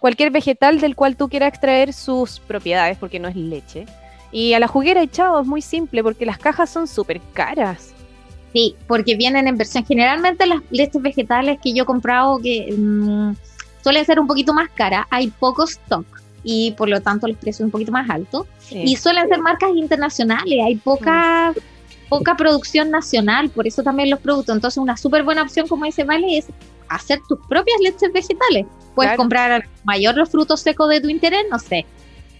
cualquier 0.01 0.31
vegetal 0.31 0.81
del 0.81 0.93
cual 0.93 1.15
tú 1.15 1.29
quieras 1.29 1.47
extraer 1.47 1.93
sus 1.93 2.41
propiedades, 2.41 2.97
porque 2.97 3.21
no 3.21 3.29
es 3.29 3.37
leche. 3.37 3.85
Y 4.33 4.51
a 4.51 4.59
la 4.59 4.67
juguera 4.67 5.01
echado 5.01 5.39
es 5.39 5.47
muy 5.47 5.61
simple, 5.61 6.03
porque 6.03 6.25
las 6.25 6.37
cajas 6.37 6.69
son 6.69 6.89
súper 6.89 7.21
caras. 7.31 7.93
Sí, 8.51 8.75
porque 8.85 9.15
vienen 9.15 9.47
en 9.47 9.55
versión. 9.55 9.85
Generalmente 9.85 10.45
las 10.45 10.59
leches 10.71 11.01
vegetales 11.01 11.57
que 11.63 11.73
yo 11.73 11.83
he 11.83 11.85
comprado 11.85 12.39
que 12.39 12.75
mm, 12.77 13.31
suelen 13.81 14.03
ser 14.03 14.19
un 14.19 14.27
poquito 14.27 14.53
más 14.53 14.67
caras, 14.71 15.05
hay 15.09 15.29
poco 15.29 15.63
stock 15.63 16.05
y 16.43 16.71
por 16.71 16.89
lo 16.89 16.99
tanto 16.99 17.29
los 17.29 17.37
precios 17.37 17.63
un 17.63 17.71
poquito 17.71 17.93
más 17.93 18.09
altos. 18.09 18.45
Y 18.71 18.97
suelen 18.97 19.29
ser 19.29 19.39
marcas 19.39 19.69
internacionales, 19.73 20.59
hay 20.65 20.75
poca, 20.75 21.53
poca 22.09 22.35
producción 22.35 22.91
nacional, 22.91 23.49
por 23.49 23.67
eso 23.67 23.83
también 23.83 24.09
los 24.09 24.19
productos. 24.19 24.55
Entonces 24.55 24.77
una 24.77 24.97
súper 24.97 25.23
buena 25.23 25.43
opción, 25.43 25.67
como 25.67 25.85
dice 25.85 26.03
Vale, 26.03 26.37
es 26.37 26.47
hacer 26.89 27.19
tus 27.27 27.39
propias 27.47 27.77
leches 27.81 28.11
vegetales. 28.13 28.65
Puedes 28.93 29.17
comprar 29.17 29.67
mayor 29.83 30.15
los 30.15 30.29
frutos 30.29 30.61
secos 30.61 30.89
de 30.89 31.01
tu 31.01 31.09
interés, 31.09 31.43
no 31.51 31.59
sé, 31.59 31.85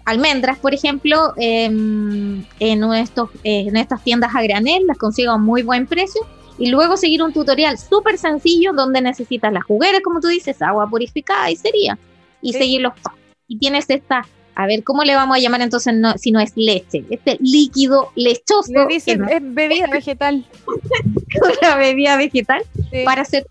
almendras, 0.06 0.58
por 0.60 0.74
ejemplo, 0.74 1.34
em, 1.36 2.46
en, 2.60 2.94
estos, 2.94 3.30
eh, 3.44 3.66
en 3.68 3.76
estas 3.76 4.04
tiendas 4.04 4.34
a 4.34 4.42
granel, 4.44 4.86
las 4.88 4.98
consigo 4.98 5.32
a 5.32 5.38
muy 5.38 5.64
buen 5.64 5.88
precio. 5.88 6.22
Y 6.58 6.70
luego 6.70 6.96
seguir 6.96 7.22
un 7.22 7.34
tutorial 7.34 7.78
súper 7.78 8.18
sencillo 8.18 8.72
donde 8.72 9.02
necesitas 9.02 9.52
las 9.52 9.66
jugueras, 9.66 10.00
como 10.02 10.22
tú 10.22 10.30
dices, 10.30 10.62
agua 10.62 10.90
purificada 10.90 11.52
y 11.52 11.58
sería. 11.58 11.98
Y 12.42 12.54
seguir 12.54 12.82
los 12.82 12.94
pasos. 12.94 13.20
Y 13.48 13.58
tienes 13.58 13.90
esta, 13.90 14.26
a 14.56 14.68
ver, 14.68 14.84
¿cómo 14.84 15.04
le 15.04 15.16
vamos 15.16 15.38
a 15.38 15.40
llamar 15.40 15.62
entonces 15.62 15.94
si 16.18 16.32
no 16.32 16.40
es 16.40 16.54
leche? 16.56 17.04
Este 17.10 17.38
líquido 17.42 18.12
lechoso. 18.16 18.72
Le 18.72 18.86
dicen, 18.88 19.24
es 19.30 19.42
bebida 19.42 19.88
vegetal. 19.88 20.46
Una 21.62 21.76
bebida 21.76 22.16
vegetal 22.16 22.64
para 23.04 23.24
hacer 23.24 23.48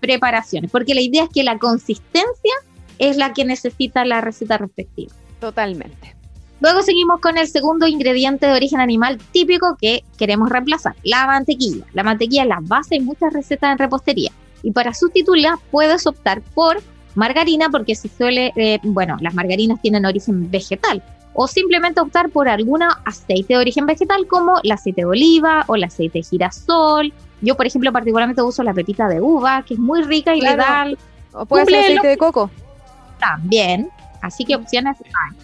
preparaciones, 0.00 0.70
porque 0.70 0.94
la 0.94 1.00
idea 1.00 1.24
es 1.24 1.30
que 1.30 1.44
la 1.44 1.58
consistencia 1.58 2.54
es 2.98 3.16
la 3.16 3.32
que 3.32 3.44
necesita 3.44 4.04
la 4.04 4.20
receta 4.20 4.58
respectiva. 4.58 5.12
Totalmente. 5.40 6.16
Luego 6.60 6.82
seguimos 6.82 7.20
con 7.20 7.38
el 7.38 7.46
segundo 7.46 7.86
ingrediente 7.86 8.46
de 8.46 8.52
origen 8.52 8.80
animal 8.80 9.18
típico 9.30 9.76
que 9.80 10.02
queremos 10.16 10.48
reemplazar, 10.50 10.96
la 11.04 11.26
mantequilla. 11.26 11.84
La 11.94 12.02
mantequilla 12.02 12.42
es 12.42 12.48
la 12.48 12.58
base 12.60 12.96
de 12.96 13.00
muchas 13.02 13.32
recetas 13.32 13.72
en 13.72 13.78
repostería 13.78 14.32
y 14.62 14.72
para 14.72 14.92
sustituirla 14.92 15.58
puedes 15.70 16.06
optar 16.06 16.42
por 16.42 16.82
margarina 17.18 17.68
porque 17.70 17.94
se 17.94 18.08
suele, 18.08 18.52
eh, 18.56 18.78
bueno, 18.82 19.16
las 19.20 19.34
margarinas 19.34 19.80
tienen 19.82 20.06
origen 20.06 20.50
vegetal 20.50 21.02
o 21.34 21.46
simplemente 21.46 22.00
optar 22.00 22.30
por 22.30 22.48
alguna 22.48 23.00
aceite 23.04 23.54
de 23.54 23.58
origen 23.58 23.86
vegetal 23.86 24.26
como 24.26 24.60
el 24.62 24.72
aceite 24.72 25.02
de 25.02 25.06
oliva 25.06 25.64
o 25.68 25.76
el 25.76 25.84
aceite 25.84 26.18
de 26.18 26.24
girasol 26.24 27.12
yo, 27.40 27.56
por 27.56 27.66
ejemplo, 27.66 27.92
particularmente 27.92 28.42
uso 28.42 28.62
la 28.62 28.74
pepita 28.74 29.08
de 29.08 29.20
uva, 29.20 29.62
que 29.62 29.74
es 29.74 29.80
muy 29.80 30.02
rica 30.02 30.34
y 30.34 30.40
le 30.40 30.56
da... 30.56 30.86
O 31.32 31.46
puede 31.46 31.66
ser 31.66 31.84
aceite 31.84 32.08
de 32.08 32.16
coco. 32.16 32.50
También. 33.20 33.90
Así 34.22 34.44
que 34.44 34.56
opciones 34.56 34.96
hay. 35.00 35.36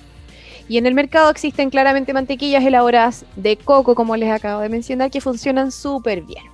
Y 0.66 0.78
en 0.78 0.86
el 0.86 0.94
mercado 0.94 1.30
existen 1.30 1.70
claramente 1.70 2.12
mantequillas 2.12 2.64
elaboradas 2.64 3.26
de 3.36 3.56
coco, 3.56 3.94
como 3.94 4.16
les 4.16 4.30
acabo 4.30 4.62
de 4.62 4.68
mencionar, 4.68 5.10
que 5.10 5.20
funcionan 5.20 5.70
súper 5.70 6.22
bien. 6.22 6.44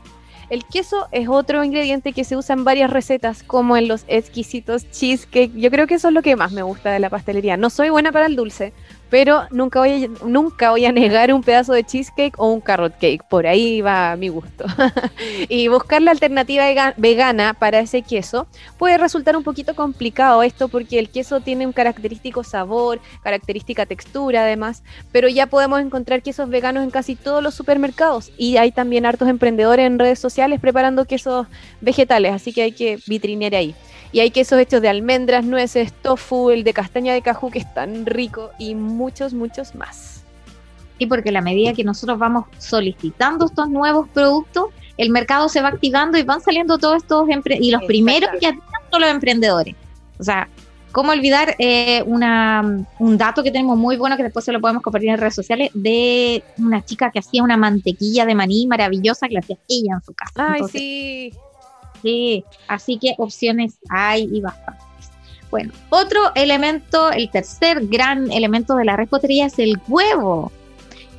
El 0.51 0.65
queso 0.65 1.07
es 1.13 1.29
otro 1.29 1.63
ingrediente 1.63 2.13
que 2.13 2.25
se 2.25 2.37
usa 2.37 2.55
en 2.55 2.65
varias 2.65 2.91
recetas, 2.91 3.45
como 3.45 3.77
en 3.77 3.87
los 3.87 4.05
exquisitos 4.09 4.91
cheesecake. 4.91 5.55
Yo 5.55 5.71
creo 5.71 5.87
que 5.87 5.95
eso 5.95 6.09
es 6.09 6.15
lo 6.15 6.23
que 6.23 6.35
más 6.35 6.51
me 6.51 6.63
gusta 6.63 6.91
de 6.91 6.99
la 6.99 7.09
pastelería. 7.09 7.57
No 7.57 7.71
soy 7.71 7.89
buena 7.89 8.11
para 8.11 8.27
el 8.27 8.35
dulce, 8.35 8.73
pero 9.11 9.43
nunca 9.51 9.81
voy, 9.81 10.05
a, 10.05 10.25
nunca 10.25 10.71
voy 10.71 10.87
a 10.87 10.93
negar 10.93 11.35
un 11.35 11.43
pedazo 11.43 11.73
de 11.73 11.85
cheesecake 11.85 12.39
o 12.39 12.53
un 12.53 12.61
carrot 12.61 12.99
cake. 12.99 13.25
Por 13.25 13.47
ahí 13.47 13.81
va 13.81 14.17
mi 14.17 14.29
gusto. 14.29 14.65
y 15.49 15.69
buscar 15.69 16.01
la 16.01 16.13
alternativa 16.13 16.65
vegana 16.97 17.55
para 17.55 17.81
ese 17.81 18.03
queso 18.03 18.47
puede 18.79 18.97
resultar 18.97 19.37
un 19.37 19.43
poquito 19.43 19.75
complicado 19.75 20.43
esto 20.43 20.69
porque 20.69 20.99
el 20.99 21.11
queso 21.11 21.41
tiene 21.41 21.67
un 21.67 21.73
característico 21.73 22.45
sabor, 22.45 23.01
característica 23.23 23.87
textura 23.87 24.43
además, 24.43 24.83
pero 25.13 25.29
ya 25.29 25.47
podemos 25.47 25.81
encontrar 25.81 26.23
quesos 26.23 26.49
veganos 26.49 26.85
en 26.85 26.91
casi 26.91 27.17
todos 27.17 27.43
los 27.43 27.55
supermercados 27.55 28.31
y 28.39 28.57
hay 28.57 28.73
también 28.73 29.07
hartos 29.07 29.29
emprendedores 29.29 29.87
en 29.87 29.99
redes 29.99 30.19
sociales 30.19 30.61
preparando 30.61 31.05
quesos 31.05 31.47
vegetales, 31.81 32.33
así 32.33 32.53
que 32.53 32.63
hay 32.63 32.73
que 32.73 32.99
vitrinear 33.07 33.55
ahí. 33.55 33.75
Y 34.13 34.21
hay 34.21 34.31
quesos 34.31 34.59
hechos 34.59 34.83
de 34.83 34.89
almendras, 34.89 35.45
nueces, 35.45 35.93
tofu, 35.93 36.51
el 36.51 36.65
de 36.65 36.73
castaña 36.73 37.15
de 37.15 37.23
cajú, 37.23 37.51
que 37.51 37.61
es 37.61 37.75
tan 37.75 38.07
rico, 38.07 38.51
y 38.59 38.75
muchos, 38.75 39.35
muchos 39.35 39.75
más. 39.75 40.25
Y 40.99 41.07
porque 41.07 41.29
a 41.29 41.33
la 41.33 41.41
medida 41.41 41.73
que 41.73 41.85
nosotros 41.85 42.19
vamos 42.19 42.47
solicitando 42.59 43.47
estos 43.47 43.71
nuevos 43.71 44.09
productos, 44.09 44.67
el 44.97 45.11
mercado 45.11 45.49
se 45.49 45.63
va 45.63 45.69
activando 45.69 46.19
y 46.19 46.23
van 46.25 46.41
saliendo 46.41 46.77
todos 46.77 46.97
estos 47.03 47.27
y 47.59 47.71
los 47.71 47.85
primeros 47.85 48.31
ya 48.41 48.55
son 48.91 49.01
los 49.01 49.11
emprendedores. 49.11 49.75
O 50.19 50.25
sea, 50.25 50.47
¿cómo 50.93 51.13
olvidar 51.13 51.55
eh, 51.59 52.03
una, 52.05 52.85
un 52.99 53.17
dato 53.17 53.43
que 53.43 53.51
tenemos 53.51 53.79
muy 53.79 53.97
bueno 53.97 54.17
que 54.19 54.25
después 54.25 54.45
se 54.45 54.53
lo 54.53 54.61
podemos 54.61 54.83
compartir 54.83 55.09
en 55.09 55.17
redes 55.17 55.37
sociales 55.37 55.71
de 55.73 56.43
una 56.59 56.85
chica 56.85 57.11
que 57.11 57.21
hacía 57.21 57.43
una 57.43 57.57
mantequilla 57.57 58.27
de 58.27 58.35
maní 58.35 58.67
maravillosa 58.67 59.27
que 59.29 59.35
la 59.35 59.41
hacía 59.41 59.57
ella 59.69 59.95
en 59.95 60.03
su 60.03 60.13
casa? 60.13 60.53
Ay, 60.53 60.63
sí 60.71 61.33
Sí, 62.03 62.45
así 62.69 62.99
que 62.99 63.15
opciones 63.19 63.79
hay 63.89 64.29
y 64.33 64.41
bastantes. 64.41 65.11
Bueno, 65.51 65.73
otro 65.91 66.21
elemento, 66.35 67.11
el 67.11 67.31
tercer 67.31 67.87
gran 67.87 68.31
elemento 68.31 68.77
de 68.77 68.85
la 68.85 68.97
repostería 68.97 69.47
es 69.47 69.59
el 69.59 69.81
huevo. 69.89 70.53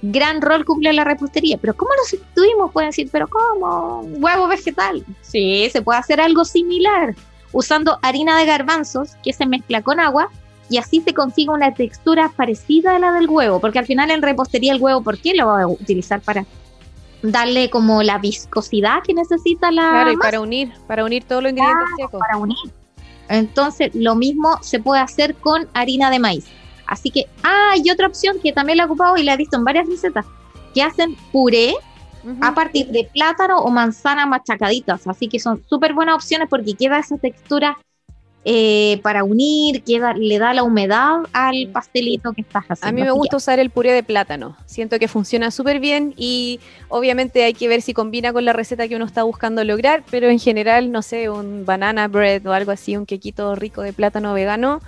Gran 0.01 0.41
rol 0.41 0.65
cumple 0.65 0.93
la 0.93 1.03
repostería, 1.03 1.57
pero 1.57 1.75
¿cómo 1.75 1.91
lo 1.91 2.03
sustituimos? 2.05 2.71
Pueden 2.71 2.89
decir, 2.89 3.09
pero 3.11 3.27
¿cómo? 3.27 4.01
Huevo 4.01 4.47
vegetal. 4.47 5.05
Sí, 5.21 5.69
se 5.71 5.81
puede 5.81 5.99
hacer 5.99 6.21
algo 6.21 6.45
similar 6.45 7.13
usando 7.51 7.99
harina 8.01 8.37
de 8.37 8.45
garbanzos 8.45 9.11
que 9.23 9.33
se 9.33 9.45
mezcla 9.45 9.81
con 9.81 9.99
agua 9.99 10.29
y 10.69 10.77
así 10.77 11.01
se 11.01 11.13
consigue 11.13 11.49
una 11.49 11.73
textura 11.73 12.31
parecida 12.35 12.95
a 12.95 12.99
la 12.99 13.11
del 13.11 13.29
huevo, 13.29 13.59
porque 13.59 13.79
al 13.79 13.85
final 13.85 14.09
en 14.09 14.21
repostería 14.21 14.71
el 14.71 14.81
huevo, 14.81 15.03
¿por 15.03 15.19
qué 15.19 15.33
lo 15.35 15.47
va 15.47 15.63
a 15.63 15.67
utilizar 15.67 16.21
para 16.21 16.45
darle 17.21 17.69
como 17.69 18.03
la 18.03 18.17
viscosidad 18.17 19.03
que 19.03 19.13
necesita 19.13 19.71
la 19.71 19.89
Claro, 19.89 20.11
y 20.11 20.17
para 20.17 20.39
unir, 20.39 20.71
para 20.87 21.05
unir 21.05 21.23
todos 21.23 21.43
los 21.43 21.51
ingredientes 21.51 21.87
secos. 21.97 22.19
Para 22.19 22.37
unir. 22.37 22.57
Entonces, 23.29 23.91
lo 23.93 24.15
mismo 24.15 24.57
se 24.61 24.79
puede 24.79 25.01
hacer 25.01 25.35
con 25.35 25.67
harina 25.73 26.09
de 26.09 26.19
maíz. 26.19 26.47
Así 26.85 27.09
que, 27.09 27.27
ah, 27.43 27.73
y 27.81 27.89
otra 27.89 28.07
opción 28.07 28.37
que 28.41 28.51
también 28.51 28.77
la 28.77 28.83
he 28.83 28.85
ocupado 28.85 29.15
y 29.17 29.23
la 29.23 29.35
he 29.35 29.37
visto 29.37 29.55
en 29.55 29.63
varias 29.63 29.87
recetas, 29.87 30.25
que 30.73 30.83
hacen 30.83 31.15
puré 31.31 31.73
a 32.41 32.53
partir 32.53 32.87
de 32.87 33.09
plátano 33.11 33.59
o 33.59 33.69
manzana 33.69 34.25
machacaditas. 34.25 35.07
Así 35.07 35.27
que 35.27 35.39
son 35.39 35.63
súper 35.67 35.93
buenas 35.93 36.15
opciones 36.15 36.47
porque 36.49 36.73
queda 36.75 36.99
esa 36.99 37.17
textura 37.17 37.77
eh, 38.43 38.99
para 39.03 39.23
unir, 39.23 39.83
queda, 39.83 40.13
le 40.13 40.39
da 40.39 40.53
la 40.53 40.63
humedad 40.63 41.19
al 41.31 41.67
pastelito 41.71 42.33
que 42.33 42.41
estás 42.41 42.63
haciendo. 42.69 42.87
A 42.87 42.91
mí 42.91 43.01
me 43.01 43.11
gusta 43.11 43.37
usar 43.37 43.59
el 43.59 43.69
puré 43.69 43.91
de 43.91 44.01
plátano, 44.01 44.57
siento 44.65 44.97
que 44.97 45.07
funciona 45.07 45.51
súper 45.51 45.79
bien 45.79 46.13
y 46.17 46.59
obviamente 46.89 47.43
hay 47.43 47.53
que 47.53 47.67
ver 47.67 47.81
si 47.81 47.93
combina 47.93 48.33
con 48.33 48.43
la 48.43 48.53
receta 48.53 48.87
que 48.87 48.95
uno 48.95 49.05
está 49.05 49.23
buscando 49.23 49.63
lograr, 49.63 50.03
pero 50.09 50.29
en 50.29 50.39
general, 50.39 50.91
no 50.91 51.03
sé, 51.03 51.29
un 51.29 51.65
banana 51.65 52.07
bread 52.07 52.45
o 52.47 52.53
algo 52.53 52.71
así, 52.71 52.97
un 52.97 53.05
quequito 53.05 53.55
rico 53.55 53.83
de 53.83 53.93
plátano 53.93 54.33
vegano, 54.33 54.81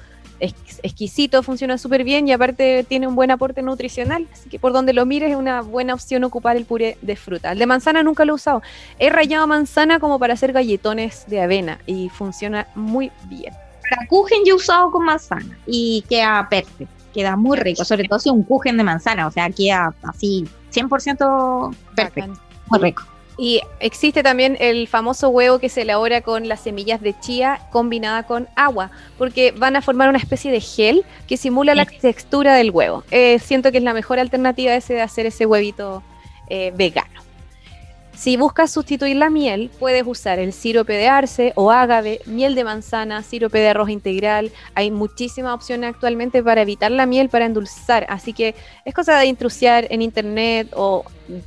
exquisito, 0.44 1.44
funciona 1.44 1.78
súper 1.78 2.04
bien 2.04 2.28
y 2.28 2.32
aparte 2.32 2.84
tiene 2.84 3.08
un 3.08 3.16
buen 3.16 3.32
aporte 3.32 3.62
nutricional. 3.62 4.28
Así 4.32 4.50
que 4.50 4.60
por 4.60 4.74
donde 4.74 4.94
lo 4.94 5.06
mires 5.06 5.32
es 5.32 5.38
una 5.38 5.62
buena 5.62 5.94
opción 5.94 6.24
ocupar 6.24 6.58
el 6.58 6.66
puré 6.66 6.98
de 7.02 7.16
fruta. 7.16 7.52
El 7.52 7.60
de 7.60 7.66
manzana 7.66 8.04
nunca 8.04 8.26
lo 8.26 8.34
he 8.34 8.36
usado. 8.36 8.62
He 9.00 9.10
rayado 9.10 9.48
manzana 9.48 10.00
como 10.00 10.20
para 10.20 10.34
hacer 10.34 10.54
galletones 10.54 11.26
de 11.28 11.42
avena 11.42 11.80
y 11.86 12.10
funciona 12.10 12.68
muy 12.76 13.12
bien. 13.26 13.54
Para 13.90 14.08
kuchen 14.08 14.40
yo 14.46 14.54
he 14.54 14.58
usado 14.58 14.92
con 14.92 15.06
manzana 15.06 15.58
y 15.66 16.04
queda 16.10 16.48
perfecto. 16.50 16.94
Queda 17.14 17.36
muy 17.36 17.58
rico, 17.58 17.86
sobre 17.86 18.06
todo 18.06 18.18
si 18.18 18.30
un 18.32 18.44
kuchen 18.44 18.76
de 18.76 18.84
manzana, 18.84 19.28
o 19.28 19.32
sea, 19.32 19.50
queda 19.52 19.94
así 20.02 20.48
100% 20.74 21.76
perfecto. 21.96 22.34
Muy 22.70 22.80
rico. 22.80 23.04
Y 23.38 23.62
existe 23.80 24.22
también 24.22 24.58
el 24.60 24.88
famoso 24.88 25.30
huevo 25.30 25.60
que 25.60 25.70
se 25.70 25.82
elabora 25.82 26.22
con 26.22 26.48
las 26.48 26.62
semillas 26.62 27.02
de 27.02 27.20
chía 27.20 27.60
combinada 27.72 28.24
con 28.24 28.48
agua, 28.56 28.92
porque 29.18 29.52
van 29.52 29.76
a 29.76 29.82
formar 29.82 30.10
una 30.10 30.20
especie 30.20 30.52
de 30.52 30.62
gel 30.62 31.04
que 31.28 31.38
simula 31.38 31.74
la 31.74 31.86
textura 31.86 32.56
del 32.56 32.72
huevo. 32.72 33.04
Eh, 33.10 33.40
siento 33.40 33.72
que 33.72 33.80
es 33.80 33.84
la 33.84 33.94
mejor 33.94 34.20
alternativa 34.20 34.76
ese 34.76 34.94
de 34.94 35.02
hacer 35.02 35.26
ese 35.26 35.46
huevito 35.46 36.04
eh, 36.50 36.72
vegano. 36.76 37.13
Si 38.24 38.38
buscas 38.38 38.72
sustituir 38.72 39.18
la 39.18 39.30
miel, 39.30 39.70
puedes 39.80 40.08
usar 40.08 40.40
el 40.40 40.54
sirope 40.54 40.94
de 40.94 41.10
arce 41.10 41.52
o 41.56 41.72
ágave, 41.72 42.22
miel 42.26 42.56
de 42.56 42.64
manzana, 42.64 43.22
sirope 43.22 43.58
de 43.58 43.68
arroz 43.68 43.90
integral. 43.90 44.50
Hay 44.76 44.92
muchísimas 44.92 45.54
opciones 45.54 45.90
actualmente 45.90 46.42
para 46.42 46.62
evitar 46.62 46.90
la 46.90 47.06
miel, 47.06 47.28
para 47.28 47.46
endulzar. 47.46 48.06
Así 48.08 48.32
que 48.32 48.56
es 48.86 48.94
cosa 48.94 49.20
de 49.20 49.26
intrusiar 49.26 49.88
en 49.90 50.02
internet 50.02 50.70
o, 50.74 51.04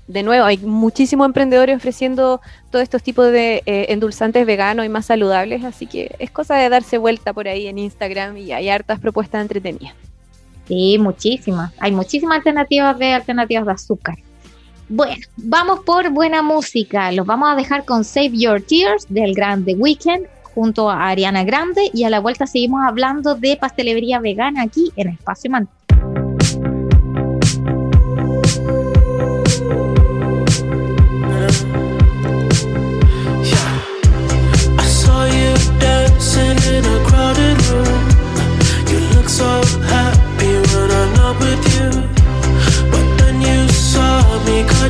de 0.06 0.22
nuevo, 0.22 0.44
hay 0.44 0.58
muchísimos 0.58 1.24
emprendedores 1.24 1.78
ofreciendo 1.78 2.42
todos 2.70 2.82
estos 2.82 3.02
tipos 3.02 3.32
de 3.32 3.62
eh, 3.64 3.86
endulzantes 3.88 4.44
veganos 4.44 4.84
y 4.84 4.90
más 4.90 5.06
saludables. 5.06 5.64
Así 5.64 5.86
que 5.86 6.14
es 6.18 6.30
cosa 6.30 6.56
de 6.56 6.68
darse 6.68 6.98
vuelta 6.98 7.32
por 7.32 7.48
ahí 7.48 7.68
en 7.68 7.78
Instagram 7.78 8.36
y 8.36 8.52
hay 8.52 8.68
hartas 8.68 9.00
propuestas 9.00 9.40
entretenidas. 9.40 9.94
Sí, 10.68 10.98
muchísimas. 10.98 11.72
Hay 11.78 11.92
muchísimas 11.92 12.36
alternativas 12.36 12.98
de 12.98 13.14
alternativas 13.14 13.64
de 13.64 13.72
azúcar. 13.72 14.16
Bueno, 14.88 15.16
vamos 15.37 15.81
por 15.81 16.11
buena 16.11 16.42
música. 16.42 17.11
Los 17.11 17.27
vamos 17.27 17.51
a 17.51 17.57
dejar 17.57 17.85
con 17.85 18.05
Save 18.05 18.38
Your 18.38 18.62
Tears 18.62 19.07
del 19.09 19.35
Grande 19.35 19.75
Weekend 19.75 20.27
junto 20.55 20.88
a 20.88 21.09
Ariana 21.09 21.42
Grande 21.42 21.90
y 21.92 22.05
a 22.05 22.11
la 22.11 22.20
vuelta 22.20 22.46
seguimos 22.46 22.83
hablando 22.87 23.35
de 23.35 23.57
pastelería 23.57 24.20
vegana 24.20 24.62
aquí 24.62 24.92
en 24.96 25.09
Espacio 25.09 25.51
Man. 25.51 25.68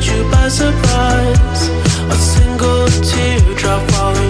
You 0.09 0.23
by 0.31 0.47
surprise. 0.47 1.61
A 2.15 2.17
single 2.33 2.87
teardrop 3.09 3.81
falling 3.91 4.26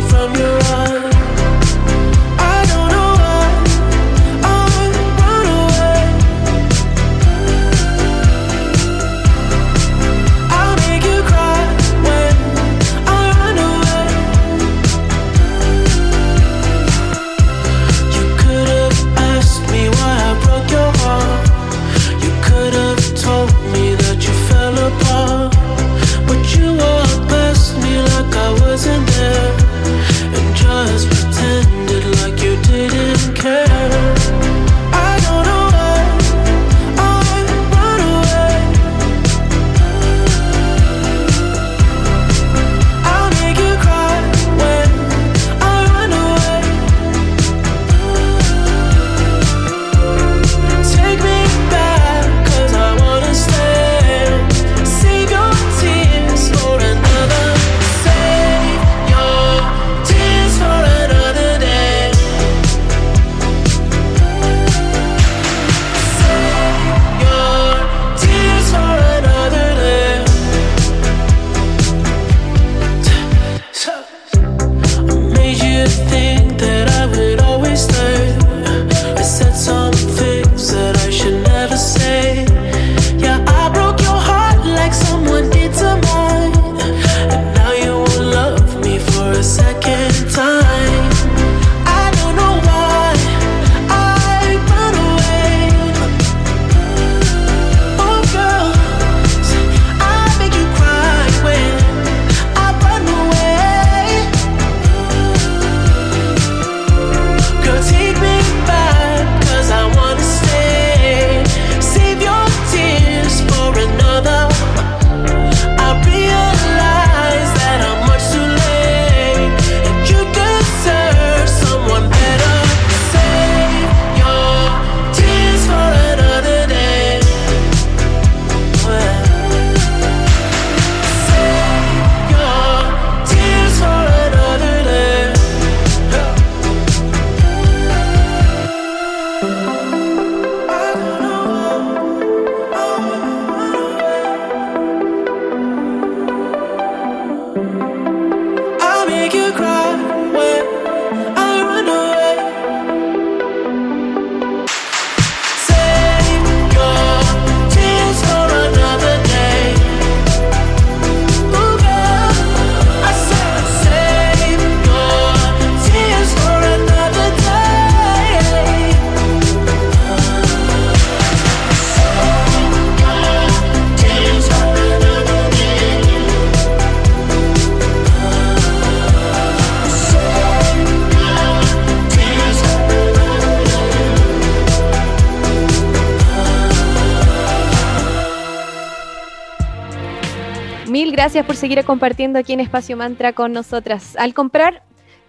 Gracias 191.27 191.45
por 191.45 191.57
seguir 191.57 191.83
compartiendo 191.83 192.39
aquí 192.39 192.53
en 192.53 192.61
Espacio 192.61 192.95
Mantra 192.95 193.33
con 193.33 193.51
nosotras. 193.51 194.15
Al 194.15 194.33
comprar 194.33 194.83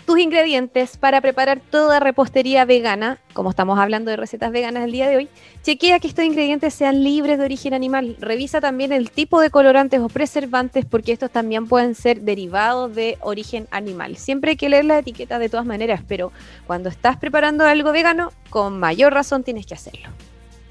tus 0.06 0.20
ingredientes 0.20 0.96
para 0.96 1.20
preparar 1.20 1.60
toda 1.72 1.98
repostería 1.98 2.64
vegana, 2.64 3.18
como 3.32 3.50
estamos 3.50 3.80
hablando 3.80 4.08
de 4.08 4.16
recetas 4.16 4.52
veganas 4.52 4.84
el 4.84 4.92
día 4.92 5.08
de 5.08 5.16
hoy, 5.16 5.28
chequea 5.64 5.98
que 5.98 6.06
estos 6.06 6.24
ingredientes 6.24 6.72
sean 6.72 7.02
libres 7.02 7.36
de 7.38 7.44
origen 7.44 7.74
animal. 7.74 8.16
Revisa 8.20 8.60
también 8.60 8.92
el 8.92 9.10
tipo 9.10 9.40
de 9.40 9.50
colorantes 9.50 9.98
o 10.00 10.08
preservantes 10.08 10.84
porque 10.84 11.10
estos 11.10 11.32
también 11.32 11.66
pueden 11.66 11.96
ser 11.96 12.20
derivados 12.20 12.94
de 12.94 13.18
origen 13.20 13.66
animal. 13.72 14.16
Siempre 14.18 14.52
hay 14.52 14.56
que 14.56 14.68
leer 14.68 14.84
la 14.84 15.00
etiqueta 15.00 15.40
de 15.40 15.48
todas 15.48 15.66
maneras, 15.66 16.02
pero 16.06 16.30
cuando 16.68 16.90
estás 16.90 17.16
preparando 17.16 17.64
algo 17.64 17.90
vegano, 17.90 18.30
con 18.50 18.78
mayor 18.78 19.14
razón 19.14 19.42
tienes 19.42 19.66
que 19.66 19.74
hacerlo. 19.74 20.10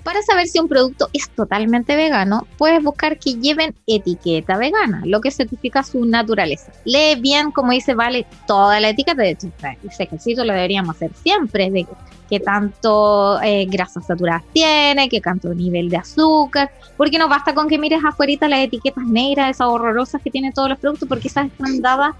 Para 0.08 0.22
saber 0.22 0.48
si 0.48 0.58
un 0.58 0.70
producto 0.70 1.10
es 1.12 1.30
totalmente 1.32 1.98
vegano, 1.98 2.48
puedes 2.58 2.82
buscar 2.82 3.20
que 3.20 3.34
lleven 3.34 3.76
etiqueta 3.86 4.56
vegana, 4.56 5.02
lo 5.04 5.20
que 5.20 5.32
certifica 5.32 5.84
su 5.84 6.06
naturaleza. 6.06 6.72
Lee 6.86 7.20
bien, 7.20 7.52
como 7.52 7.74
dice 7.74 7.94
Vale, 7.94 8.26
toda 8.48 8.80
la 8.80 8.88
etiqueta. 8.88 9.22
De 9.22 9.32
hecho, 9.32 9.52
ese 9.84 10.04
ejercicio 10.04 10.46
lo 10.46 10.54
deberíamos 10.54 10.96
hacer 10.96 11.12
siempre, 11.14 11.70
de 11.72 11.86
qué 12.30 12.40
tanto 12.40 13.42
eh, 13.42 13.66
grasas 13.66 14.06
saturadas 14.06 14.44
tiene, 14.54 15.10
qué 15.10 15.20
tanto 15.20 15.54
nivel 15.54 15.90
de 15.90 15.98
azúcar, 15.98 16.72
porque 16.96 17.18
no 17.18 17.28
basta 17.28 17.54
con 17.54 17.68
que 17.68 17.78
mires 17.78 18.00
afuera 18.06 18.48
las 18.48 18.60
etiquetas 18.62 19.06
negras, 19.06 19.58
esas 19.58 19.68
horrorosas 19.68 20.22
que 20.22 20.32
tienen 20.32 20.54
todos 20.54 20.70
los 20.70 20.80
productos, 20.80 21.10
porque 21.10 21.28
esas 21.28 21.48
están 21.48 21.82
dadas 21.82 22.16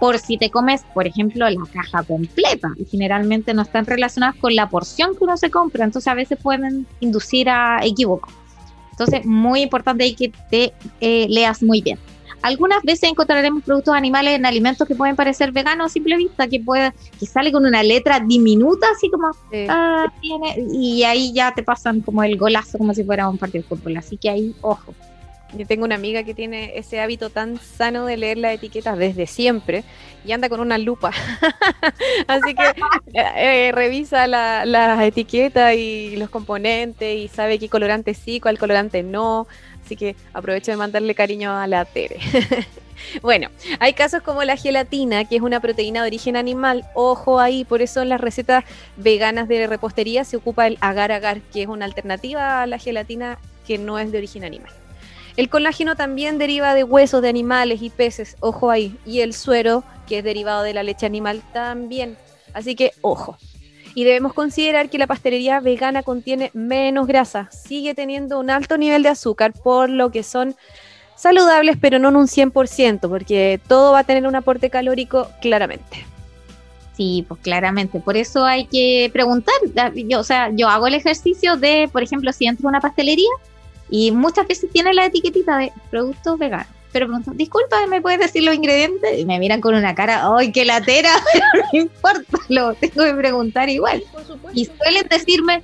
por 0.00 0.18
si 0.18 0.38
te 0.38 0.50
comes, 0.50 0.82
por 0.94 1.06
ejemplo, 1.06 1.48
la 1.48 1.62
caja 1.72 2.02
completa. 2.02 2.72
Y 2.76 2.86
generalmente 2.86 3.54
no 3.54 3.62
están 3.62 3.86
relacionadas 3.86 4.34
con 4.36 4.56
la 4.56 4.68
porción 4.68 5.14
que 5.14 5.24
uno 5.24 5.36
se 5.36 5.50
compra, 5.50 5.84
entonces 5.84 6.08
a 6.08 6.14
veces 6.14 6.38
pueden 6.42 6.86
inducir 6.98 7.48
a 7.50 7.80
equivoco. 7.84 8.28
Entonces, 8.90 9.24
muy 9.24 9.60
importante 9.60 10.04
ahí 10.04 10.14
que 10.14 10.32
te 10.50 10.72
eh, 11.00 11.26
leas 11.28 11.62
muy 11.62 11.82
bien. 11.82 11.98
Algunas 12.42 12.82
veces 12.82 13.10
encontraremos 13.10 13.62
productos 13.62 13.94
animales 13.94 14.34
en 14.34 14.46
alimentos 14.46 14.88
que 14.88 14.94
pueden 14.94 15.14
parecer 15.14 15.52
veganos 15.52 15.86
a 15.86 15.88
simple 15.90 16.16
vista, 16.16 16.48
que 16.48 16.58
puede, 16.60 16.94
que 17.18 17.26
sale 17.26 17.52
con 17.52 17.66
una 17.66 17.82
letra 17.82 18.18
diminuta, 18.20 18.86
así 18.96 19.10
como 19.10 19.30
ah, 19.68 20.06
y 20.72 21.02
ahí 21.02 21.34
ya 21.34 21.52
te 21.52 21.62
pasan 21.62 22.00
como 22.00 22.22
el 22.22 22.38
golazo, 22.38 22.78
como 22.78 22.94
si 22.94 23.04
fuera 23.04 23.28
un 23.28 23.36
partido 23.36 23.62
de 23.62 23.68
fútbol. 23.68 23.98
Así 23.98 24.16
que 24.16 24.30
ahí, 24.30 24.54
ojo. 24.62 24.94
Yo 25.56 25.66
tengo 25.66 25.84
una 25.84 25.96
amiga 25.96 26.22
que 26.22 26.34
tiene 26.34 26.78
ese 26.78 27.00
hábito 27.00 27.30
tan 27.30 27.58
sano 27.58 28.06
de 28.06 28.16
leer 28.16 28.38
las 28.38 28.54
etiquetas 28.54 28.96
desde 28.96 29.26
siempre 29.26 29.84
y 30.24 30.32
anda 30.32 30.48
con 30.48 30.60
una 30.60 30.78
lupa. 30.78 31.10
Así 32.26 32.54
que 32.54 32.68
eh, 33.18 33.68
eh, 33.68 33.72
revisa 33.72 34.26
las 34.26 34.66
la 34.66 35.04
etiquetas 35.04 35.74
y 35.74 36.16
los 36.16 36.30
componentes 36.30 37.16
y 37.16 37.28
sabe 37.28 37.58
qué 37.58 37.68
colorante 37.68 38.14
sí, 38.14 38.40
cuál 38.40 38.58
colorante 38.58 39.02
no. 39.02 39.46
Así 39.84 39.96
que 39.96 40.14
aprovecho 40.32 40.70
de 40.70 40.76
mandarle 40.76 41.14
cariño 41.14 41.56
a 41.56 41.66
la 41.66 41.84
Tere. 41.84 42.18
Bueno, 43.22 43.48
hay 43.78 43.94
casos 43.94 44.22
como 44.22 44.44
la 44.44 44.56
gelatina, 44.56 45.24
que 45.24 45.36
es 45.36 45.42
una 45.42 45.60
proteína 45.60 46.02
de 46.02 46.08
origen 46.08 46.36
animal. 46.36 46.84
Ojo 46.94 47.40
ahí, 47.40 47.64
por 47.64 47.82
eso 47.82 48.02
en 48.02 48.08
las 48.08 48.20
recetas 48.20 48.64
veganas 48.96 49.48
de 49.48 49.66
repostería 49.66 50.24
se 50.24 50.36
ocupa 50.36 50.66
el 50.66 50.78
agar-agar, 50.80 51.40
que 51.40 51.62
es 51.62 51.68
una 51.68 51.86
alternativa 51.86 52.62
a 52.62 52.66
la 52.66 52.78
gelatina 52.78 53.38
que 53.66 53.78
no 53.78 53.98
es 53.98 54.12
de 54.12 54.18
origen 54.18 54.44
animal. 54.44 54.72
El 55.40 55.48
colágeno 55.48 55.96
también 55.96 56.36
deriva 56.36 56.74
de 56.74 56.84
huesos 56.84 57.22
de 57.22 57.30
animales 57.30 57.80
y 57.80 57.88
peces, 57.88 58.36
ojo 58.40 58.70
ahí. 58.70 58.98
Y 59.06 59.20
el 59.20 59.32
suero, 59.32 59.84
que 60.06 60.18
es 60.18 60.24
derivado 60.24 60.62
de 60.62 60.74
la 60.74 60.82
leche 60.82 61.06
animal, 61.06 61.40
también. 61.54 62.18
Así 62.52 62.74
que 62.74 62.92
ojo. 63.00 63.38
Y 63.94 64.04
debemos 64.04 64.34
considerar 64.34 64.90
que 64.90 64.98
la 64.98 65.06
pastelería 65.06 65.58
vegana 65.60 66.02
contiene 66.02 66.50
menos 66.52 67.06
grasa, 67.06 67.48
sigue 67.52 67.94
teniendo 67.94 68.38
un 68.38 68.50
alto 68.50 68.76
nivel 68.76 69.02
de 69.02 69.08
azúcar, 69.08 69.54
por 69.54 69.88
lo 69.88 70.10
que 70.10 70.24
son 70.24 70.56
saludables, 71.16 71.78
pero 71.80 71.98
no 71.98 72.10
en 72.10 72.16
un 72.16 72.26
100%, 72.26 73.08
porque 73.08 73.62
todo 73.66 73.92
va 73.92 74.00
a 74.00 74.04
tener 74.04 74.26
un 74.26 74.36
aporte 74.36 74.68
calórico 74.68 75.30
claramente. 75.40 76.04
Sí, 76.98 77.24
pues 77.26 77.40
claramente. 77.40 77.98
Por 77.98 78.18
eso 78.18 78.44
hay 78.44 78.66
que 78.66 79.08
preguntar. 79.10 79.54
Yo, 79.94 80.20
o 80.20 80.24
sea, 80.24 80.50
yo 80.52 80.68
hago 80.68 80.86
el 80.86 80.96
ejercicio 80.96 81.56
de, 81.56 81.88
por 81.90 82.02
ejemplo, 82.02 82.30
si 82.30 82.44
entro 82.44 82.68
a 82.68 82.72
una 82.72 82.80
pastelería, 82.82 83.30
y 83.90 84.12
muchas 84.12 84.46
veces 84.46 84.70
tiene 84.70 84.94
la 84.94 85.06
etiquetita 85.06 85.58
de 85.58 85.72
productos 85.90 86.38
veganos. 86.38 86.66
Pero 86.92 87.06
pregunto, 87.06 87.30
disculpa, 87.34 87.86
¿me 87.86 88.00
puedes 88.00 88.18
decir 88.18 88.42
los 88.42 88.54
ingredientes? 88.54 89.18
Y 89.18 89.24
me 89.24 89.38
miran 89.38 89.60
con 89.60 89.74
una 89.74 89.94
cara, 89.94 90.22
¡ay, 90.36 90.50
qué 90.50 90.64
latera! 90.64 91.10
Pero 91.32 91.64
no 91.72 91.78
importa, 91.78 92.38
lo 92.48 92.74
tengo 92.74 93.04
que 93.04 93.14
preguntar 93.14 93.68
igual. 93.68 94.02
y 94.54 94.64
suelen 94.64 95.06
decirme, 95.08 95.62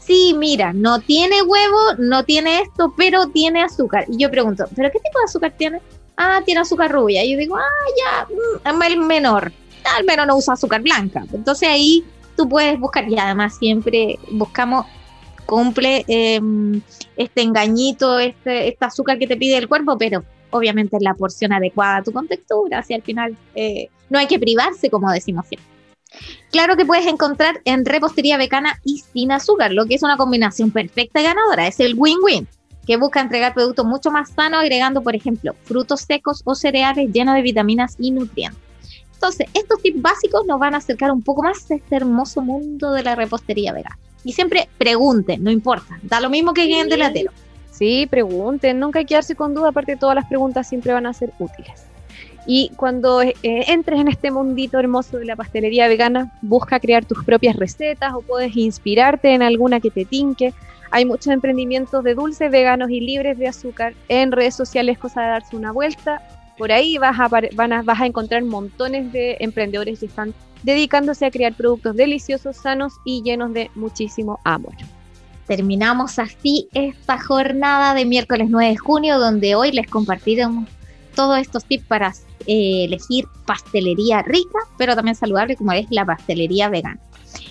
sí, 0.00 0.34
mira, 0.36 0.72
no 0.72 1.00
tiene 1.00 1.42
huevo, 1.42 1.78
no 1.98 2.24
tiene 2.24 2.62
esto, 2.62 2.92
pero 2.96 3.28
tiene 3.28 3.62
azúcar. 3.62 4.04
Y 4.08 4.18
yo 4.18 4.30
pregunto, 4.30 4.64
¿pero 4.74 4.90
qué 4.90 4.98
tipo 4.98 5.18
de 5.18 5.24
azúcar 5.24 5.52
tiene? 5.56 5.80
Ah, 6.16 6.40
tiene 6.44 6.60
azúcar 6.60 6.90
rubia. 6.90 7.24
Y 7.24 7.32
yo 7.32 7.38
digo, 7.38 7.56
ah, 7.56 7.86
ya, 7.96 8.72
mm, 8.72 8.82
el 8.82 8.98
menor. 8.98 9.52
Al 9.96 10.04
menos 10.04 10.26
no 10.26 10.36
usa 10.36 10.54
azúcar 10.54 10.82
blanca. 10.82 11.24
Entonces 11.32 11.68
ahí 11.68 12.04
tú 12.36 12.48
puedes 12.48 12.78
buscar, 12.78 13.08
y 13.08 13.18
además 13.18 13.56
siempre 13.56 14.18
buscamos 14.30 14.86
cumple 15.46 16.04
em, 16.08 16.80
este 17.16 17.42
engañito, 17.42 18.18
este, 18.18 18.68
este 18.68 18.84
azúcar 18.84 19.18
que 19.18 19.26
te 19.26 19.36
pide 19.36 19.56
el 19.56 19.68
cuerpo, 19.68 19.96
pero 19.98 20.24
obviamente 20.50 20.96
es 20.96 21.02
la 21.02 21.14
porción 21.14 21.52
adecuada 21.52 21.98
a 21.98 22.02
tu 22.02 22.12
contextura, 22.12 22.78
así 22.78 22.94
al 22.94 23.02
final 23.02 23.36
eh, 23.54 23.88
no 24.10 24.18
hay 24.18 24.26
que 24.26 24.38
privarse, 24.38 24.90
como 24.90 25.10
decimos 25.10 25.46
siempre. 25.46 25.68
Claro 26.52 26.76
que 26.76 26.86
puedes 26.86 27.06
encontrar 27.06 27.60
en 27.64 27.84
repostería 27.84 28.36
vegana 28.36 28.78
y 28.84 28.98
sin 29.12 29.32
azúcar, 29.32 29.72
lo 29.72 29.86
que 29.86 29.96
es 29.96 30.02
una 30.02 30.16
combinación 30.16 30.70
perfecta 30.70 31.20
y 31.20 31.24
ganadora, 31.24 31.66
es 31.66 31.80
el 31.80 31.94
win-win, 31.96 32.46
que 32.86 32.96
busca 32.96 33.20
entregar 33.20 33.54
productos 33.54 33.84
mucho 33.84 34.10
más 34.10 34.30
sanos 34.30 34.60
agregando, 34.60 35.02
por 35.02 35.16
ejemplo, 35.16 35.54
frutos 35.64 36.02
secos 36.02 36.42
o 36.44 36.54
cereales 36.54 37.10
llenos 37.12 37.34
de 37.34 37.42
vitaminas 37.42 37.96
y 37.98 38.12
nutrientes. 38.12 38.60
Entonces, 39.14 39.48
estos 39.54 39.80
tips 39.80 40.02
básicos 40.02 40.44
nos 40.46 40.60
van 40.60 40.74
a 40.74 40.78
acercar 40.78 41.10
un 41.10 41.22
poco 41.22 41.42
más 41.42 41.70
a 41.70 41.74
este 41.74 41.96
hermoso 41.96 42.42
mundo 42.42 42.92
de 42.92 43.02
la 43.02 43.14
repostería 43.14 43.72
vegana. 43.72 43.98
Y 44.24 44.32
siempre 44.32 44.68
pregunten, 44.78 45.44
no 45.44 45.50
importa. 45.50 45.98
Da 46.02 46.20
lo 46.20 46.30
mismo 46.30 46.54
que 46.54 46.66
queden 46.66 46.88
delatero. 46.88 47.30
Sí, 47.70 48.06
pregunten. 48.08 48.78
Nunca 48.78 49.00
hay 49.00 49.04
que 49.04 49.10
quedarse 49.10 49.34
con 49.34 49.54
duda. 49.54 49.68
Aparte, 49.68 49.96
todas 49.96 50.14
las 50.14 50.26
preguntas 50.26 50.68
siempre 50.68 50.92
van 50.92 51.06
a 51.06 51.12
ser 51.12 51.32
útiles. 51.38 51.86
Y 52.46 52.70
cuando 52.76 53.22
eh, 53.22 53.34
entres 53.42 54.00
en 54.00 54.08
este 54.08 54.30
mundito 54.30 54.78
hermoso 54.78 55.18
de 55.18 55.24
la 55.24 55.36
pastelería 55.36 55.88
vegana, 55.88 56.32
busca 56.42 56.78
crear 56.78 57.04
tus 57.04 57.24
propias 57.24 57.56
recetas 57.56 58.12
o 58.14 58.20
puedes 58.20 58.54
inspirarte 58.56 59.32
en 59.32 59.42
alguna 59.42 59.80
que 59.80 59.90
te 59.90 60.04
tinque. 60.04 60.52
Hay 60.90 61.04
muchos 61.04 61.28
emprendimientos 61.28 62.04
de 62.04 62.14
dulces 62.14 62.50
veganos 62.50 62.90
y 62.90 63.00
libres 63.00 63.38
de 63.38 63.48
azúcar 63.48 63.94
en 64.08 64.30
redes 64.30 64.54
sociales, 64.54 64.98
cosa 64.98 65.22
de 65.22 65.28
darse 65.28 65.56
una 65.56 65.72
vuelta. 65.72 66.22
Por 66.56 66.72
ahí 66.72 66.98
vas 66.98 67.18
a, 67.18 67.28
vas 67.28 68.00
a 68.00 68.06
encontrar 68.06 68.44
montones 68.44 69.12
de 69.12 69.36
emprendedores 69.40 70.00
que 70.00 70.06
están 70.06 70.34
dedicándose 70.62 71.26
a 71.26 71.30
crear 71.30 71.54
productos 71.54 71.96
deliciosos, 71.96 72.56
sanos 72.56 72.94
y 73.04 73.22
llenos 73.22 73.52
de 73.52 73.70
muchísimo 73.74 74.40
amor. 74.44 74.74
Terminamos 75.46 76.18
así 76.18 76.68
esta 76.72 77.18
jornada 77.18 77.92
de 77.94 78.06
miércoles 78.06 78.48
9 78.50 78.70
de 78.70 78.76
junio, 78.76 79.18
donde 79.18 79.54
hoy 79.54 79.72
les 79.72 79.86
compartiremos 79.86 80.68
todos 81.14 81.38
estos 81.38 81.64
tips 81.64 81.84
para 81.84 82.14
eh, 82.46 82.84
elegir 82.84 83.26
pastelería 83.46 84.22
rica, 84.22 84.58
pero 84.78 84.94
también 84.94 85.16
saludable 85.16 85.56
como 85.56 85.72
es 85.72 85.86
la 85.90 86.06
pastelería 86.06 86.68
vegana. 86.68 86.98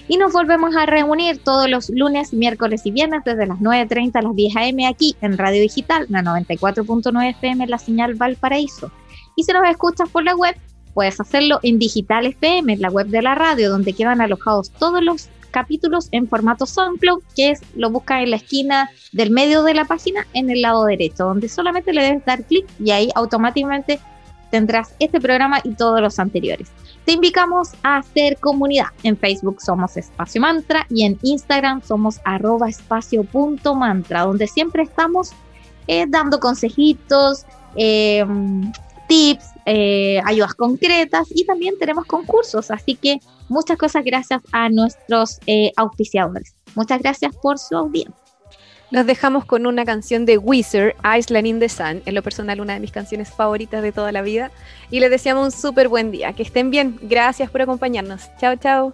Y 0.08 0.18
nos 0.18 0.34
volvemos 0.34 0.76
a 0.76 0.86
reunir 0.86 1.38
todos 1.38 1.70
los 1.70 1.89
lunes, 1.89 2.34
miércoles 2.34 2.82
y 2.86 2.92
viernes 2.92 3.22
desde 3.24 3.46
las 3.46 3.60
9.30 3.60 4.16
a 4.16 4.22
las 4.22 4.36
10 4.36 4.56
a.m. 4.58 4.88
aquí 4.88 5.16
en 5.22 5.38
Radio 5.38 5.62
Digital, 5.62 6.06
la 6.10 6.22
94.9 6.22 7.30
FM, 7.30 7.68
la 7.68 7.78
señal 7.78 8.16
Valparaíso. 8.16 8.92
Y 9.36 9.44
si 9.44 9.54
nos 9.54 9.68
escuchas 9.68 10.10
por 10.10 10.24
la 10.24 10.36
web, 10.36 10.56
Puedes 10.94 11.20
hacerlo 11.20 11.60
en 11.63 11.80
Digital 11.80 12.28
FM, 12.28 12.78
la 12.78 12.89
web 12.89 13.08
de 13.08 13.22
la 13.22 13.36
radio, 13.36 13.72
donde 13.72 13.94
quedan 13.94 14.22
alojados 14.22 14.70
todos 14.72 15.04
los 15.04 15.30
capítulos 15.50 16.08
en 16.12 16.28
formato 16.28 16.66
SoundCloud, 16.66 17.22
que 17.36 17.52
es 17.52 17.62
lo 17.76 17.89
buscas 17.89 18.24
en 18.24 18.32
la 18.32 18.38
esquina 18.38 18.89
del 19.12 19.32
medio 19.32 19.63
de 19.63 19.74
la 19.74 19.86
página 19.86 20.28
en 20.34 20.50
el 20.50 20.62
lado 20.62 20.86
derecho, 20.86 21.26
donde 21.26 21.50
solamente 21.50 21.94
le 21.94 22.04
debes 22.04 22.26
dar 22.26 22.44
clic 22.44 22.66
y 22.80 22.92
ahí 22.92 23.10
automáticamente 23.16 24.00
tendrás 24.52 24.96
este 25.00 25.20
programa 25.20 25.60
y 25.63 25.74
todos 25.74 26.00
los 26.00 26.20
anteriores. 26.20 26.70
Te 27.06 27.12
invitamos 27.13 27.72
a 27.84 27.98
hacer 27.98 28.38
comunidad. 28.38 28.88
En 29.04 29.18
Facebook 29.18 29.62
somos 29.62 29.98
Espacio 29.98 30.39
Mantra 30.42 30.86
y 30.89 31.04
en 31.04 31.20
Instagram 31.22 31.82
somos 31.82 32.20
arroba 32.24 32.70
espacio.mantra, 32.70 34.22
donde 34.22 34.48
siempre 34.48 34.84
estamos 34.84 35.32
eh, 35.88 36.06
dando 36.08 36.39
consejitos, 36.39 37.46
eh, 37.76 38.26
tips, 39.08 39.46
eh, 39.66 40.22
ayudas 40.26 40.54
concretas 40.56 41.28
y 41.30 41.46
también 41.46 41.76
tenemos 41.80 42.06
concursos. 42.06 42.72
Así 42.72 42.96
que 42.96 43.20
muchas 43.50 43.78
cosas 43.78 44.04
gracias 44.04 44.42
a 44.52 44.70
nuestros 44.70 45.39
eh, 45.46 45.72
auspiciadores. 45.76 46.56
Muchas 46.76 47.02
gracias 47.02 47.36
por 47.36 47.60
su 47.60 47.76
audiencia. 47.76 48.23
Nos 48.93 49.08
dejamos 49.08 49.43
con 49.45 49.65
una 49.65 49.86
canción 49.86 50.23
de 50.23 50.38
Wizard, 50.38 50.93
Island 51.03 51.47
in 51.47 51.60
the 51.60 51.67
Sun, 51.67 52.03
en 52.06 52.13
lo 52.13 52.21
personal 52.21 52.62
una 52.62 52.75
de 52.75 52.79
mis 52.79 52.91
canciones 52.91 53.32
favoritas 53.32 53.82
de 53.82 53.91
toda 53.91 54.12
la 54.12 54.21
vida. 54.21 54.51
Y 54.91 54.99
les 54.99 55.10
deseamos 55.10 55.45
un 55.45 55.51
súper 55.51 55.88
buen 55.88 56.12
día. 56.12 56.34
Que 56.34 56.43
estén 56.43 56.69
bien. 56.69 56.99
Gracias 57.01 57.49
por 57.49 57.63
acompañarnos. 57.63 58.29
Chao, 58.39 58.56
chao. 58.56 58.93